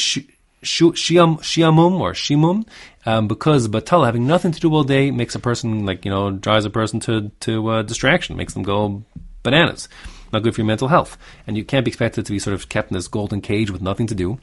shiamum 0.63 2.01
or 2.01 2.15
shimum, 2.15 2.67
um, 3.07 3.29
because 3.29 3.69
batala 3.69 4.07
having 4.07 4.27
nothing 4.27 4.53
to 4.53 4.61
do 4.61 4.73
all 4.75 4.85
day 4.85 5.11
makes 5.11 5.35
a 5.35 5.39
person 5.39 5.87
like 5.87 6.05
you 6.05 6.11
know 6.11 6.31
drives 6.31 6.65
a 6.65 6.71
person 6.71 7.01
to 7.01 7.31
to 7.41 7.69
uh, 7.69 7.83
distraction, 7.83 8.37
makes 8.37 8.55
them 8.55 8.63
go 8.63 9.03
bananas. 9.43 9.89
Not 10.33 10.43
good 10.43 10.55
for 10.55 10.61
your 10.61 10.67
mental 10.67 10.89
health, 10.89 11.17
and 11.47 11.57
you 11.57 11.65
can't 11.65 11.85
be 11.85 11.91
expected 11.91 12.27
to 12.27 12.33
be 12.33 12.39
sort 12.39 12.53
of 12.55 12.69
kept 12.69 12.91
in 12.91 12.97
this 12.97 13.09
golden 13.09 13.41
cage 13.41 13.71
with 13.71 13.81
nothing 13.81 14.07
to 14.09 14.15
do. 14.15 14.39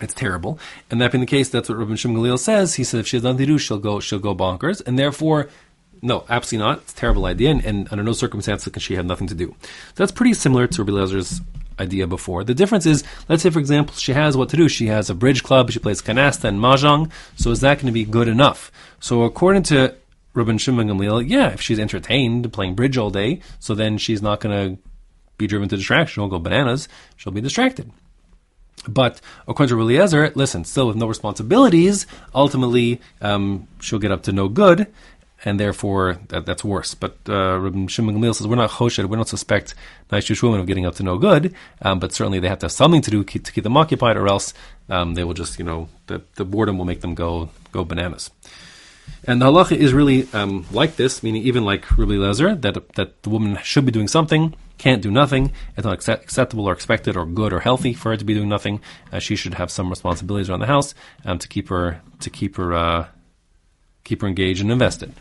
It's 0.00 0.14
terrible, 0.14 0.58
and 0.90 1.00
that 1.00 1.12
being 1.12 1.20
the 1.20 1.26
case, 1.26 1.48
that's 1.48 1.68
what 1.68 1.78
Rabbi 1.78 1.94
Shimon 1.94 2.18
Gamliel 2.18 2.38
says. 2.38 2.74
He 2.74 2.84
says 2.84 3.00
if 3.00 3.06
she 3.08 3.16
has 3.16 3.24
nothing 3.24 3.38
to 3.38 3.46
do, 3.46 3.58
she'll 3.58 3.78
go 3.78 4.00
she'll 4.00 4.18
go 4.18 4.34
bonkers, 4.34 4.82
and 4.86 4.98
therefore 4.98 5.48
no, 6.02 6.24
absolutely 6.28 6.66
not. 6.66 6.78
It's 6.78 6.92
a 6.92 6.96
terrible 6.96 7.26
idea, 7.26 7.50
and, 7.50 7.64
and 7.64 7.88
under 7.90 8.04
no 8.04 8.12
circumstances 8.12 8.72
can 8.72 8.80
she 8.80 8.94
have 8.94 9.06
nothing 9.06 9.26
to 9.28 9.34
do. 9.34 9.54
So 9.62 9.68
that's 9.96 10.12
pretty 10.12 10.34
similar 10.34 10.66
to 10.66 10.82
Rabbi 10.82 10.92
Lezer's 10.92 11.40
idea 11.80 12.06
before. 12.06 12.44
The 12.44 12.54
difference 12.54 12.86
is, 12.86 13.04
let's 13.28 13.42
say, 13.42 13.50
for 13.50 13.58
example, 13.58 13.94
she 13.94 14.12
has 14.12 14.36
what 14.36 14.48
to 14.50 14.56
do. 14.56 14.68
She 14.68 14.86
has 14.86 15.10
a 15.10 15.14
bridge 15.14 15.42
club, 15.42 15.70
she 15.70 15.78
plays 15.78 16.02
canasta 16.02 16.44
and 16.44 16.58
mahjong, 16.58 17.10
so 17.36 17.50
is 17.50 17.60
that 17.60 17.76
going 17.76 17.86
to 17.86 17.92
be 17.92 18.04
good 18.04 18.28
enough? 18.28 18.72
So 19.00 19.22
according 19.22 19.62
to 19.64 19.94
Rabban 20.34 20.60
Shimon 20.60 20.88
Gamliel, 20.88 21.28
yeah, 21.28 21.50
if 21.50 21.60
she's 21.60 21.78
entertained 21.78 22.52
playing 22.52 22.74
bridge 22.74 22.98
all 22.98 23.10
day, 23.10 23.40
so 23.60 23.74
then 23.74 23.98
she's 23.98 24.22
not 24.22 24.40
going 24.40 24.76
to 24.76 24.82
be 25.36 25.46
driven 25.46 25.68
to 25.68 25.76
distraction. 25.76 26.20
She'll 26.20 26.28
go 26.28 26.38
bananas. 26.38 26.88
She'll 27.16 27.32
be 27.32 27.40
distracted. 27.40 27.90
But 28.86 29.20
according 29.46 29.76
to 29.76 29.80
Eliezer, 29.80 30.30
listen, 30.34 30.64
still 30.64 30.88
with 30.88 30.96
no 30.96 31.06
responsibilities, 31.06 32.06
ultimately 32.34 33.00
um, 33.20 33.66
she'll 33.80 33.98
get 33.98 34.12
up 34.12 34.22
to 34.24 34.32
no 34.32 34.48
good, 34.48 34.86
and 35.44 35.58
therefore 35.58 36.18
that, 36.28 36.46
that's 36.46 36.64
worse. 36.64 36.94
But 36.94 37.16
uh, 37.28 37.58
Rabbi 37.58 37.86
Shimon 37.86 38.34
says 38.34 38.46
we're 38.46 38.56
not 38.56 38.70
choshed, 38.70 39.04
we 39.08 39.16
don't 39.16 39.28
suspect 39.28 39.74
nice 40.10 40.24
Jewish 40.24 40.42
women 40.42 40.60
of 40.60 40.66
getting 40.66 40.86
up 40.86 40.94
to 40.96 41.02
no 41.02 41.18
good, 41.18 41.54
um, 41.82 41.98
but 41.98 42.12
certainly 42.12 42.40
they 42.40 42.48
have 42.48 42.58
to 42.60 42.66
have 42.66 42.72
something 42.72 43.02
to 43.02 43.10
do 43.10 43.24
keep, 43.24 43.44
to 43.44 43.52
keep 43.52 43.64
them 43.64 43.76
occupied, 43.76 44.16
or 44.16 44.28
else 44.28 44.54
um, 44.88 45.14
they 45.14 45.24
will 45.24 45.34
just, 45.34 45.58
you 45.58 45.64
know, 45.64 45.88
the, 46.06 46.22
the 46.36 46.44
boredom 46.44 46.78
will 46.78 46.84
make 46.84 47.00
them 47.00 47.14
go 47.14 47.50
go 47.72 47.84
bananas. 47.84 48.30
And 49.24 49.40
the 49.40 49.46
halacha 49.46 49.76
is 49.76 49.92
really 49.92 50.28
um, 50.32 50.66
like 50.70 50.96
this, 50.96 51.22
meaning 51.22 51.42
even 51.42 51.64
like 51.64 51.90
Rabbi 51.96 52.12
Lezer, 52.12 52.60
that 52.60 52.94
that 52.94 53.22
the 53.22 53.30
woman 53.30 53.58
should 53.62 53.84
be 53.84 53.92
doing 53.92 54.08
something, 54.08 54.54
can't 54.78 55.02
do 55.02 55.10
nothing. 55.10 55.52
It's 55.76 55.84
not 55.84 55.94
accept- 55.94 56.22
acceptable 56.22 56.68
or 56.68 56.72
expected 56.72 57.16
or 57.16 57.26
good 57.26 57.52
or 57.52 57.60
healthy 57.60 57.92
for 57.92 58.10
her 58.10 58.16
to 58.16 58.24
be 58.24 58.34
doing 58.34 58.48
nothing. 58.48 58.80
Uh, 59.12 59.18
she 59.18 59.36
should 59.36 59.54
have 59.54 59.70
some 59.70 59.90
responsibilities 59.90 60.48
around 60.48 60.60
the 60.60 60.66
house 60.66 60.94
um, 61.24 61.38
to 61.38 61.48
keep 61.48 61.68
her 61.68 62.00
to 62.20 62.30
keep 62.30 62.56
her 62.56 62.72
uh, 62.72 63.06
keep 64.04 64.22
her 64.22 64.28
engaged 64.28 64.60
and 64.60 64.70
invested. 64.70 65.12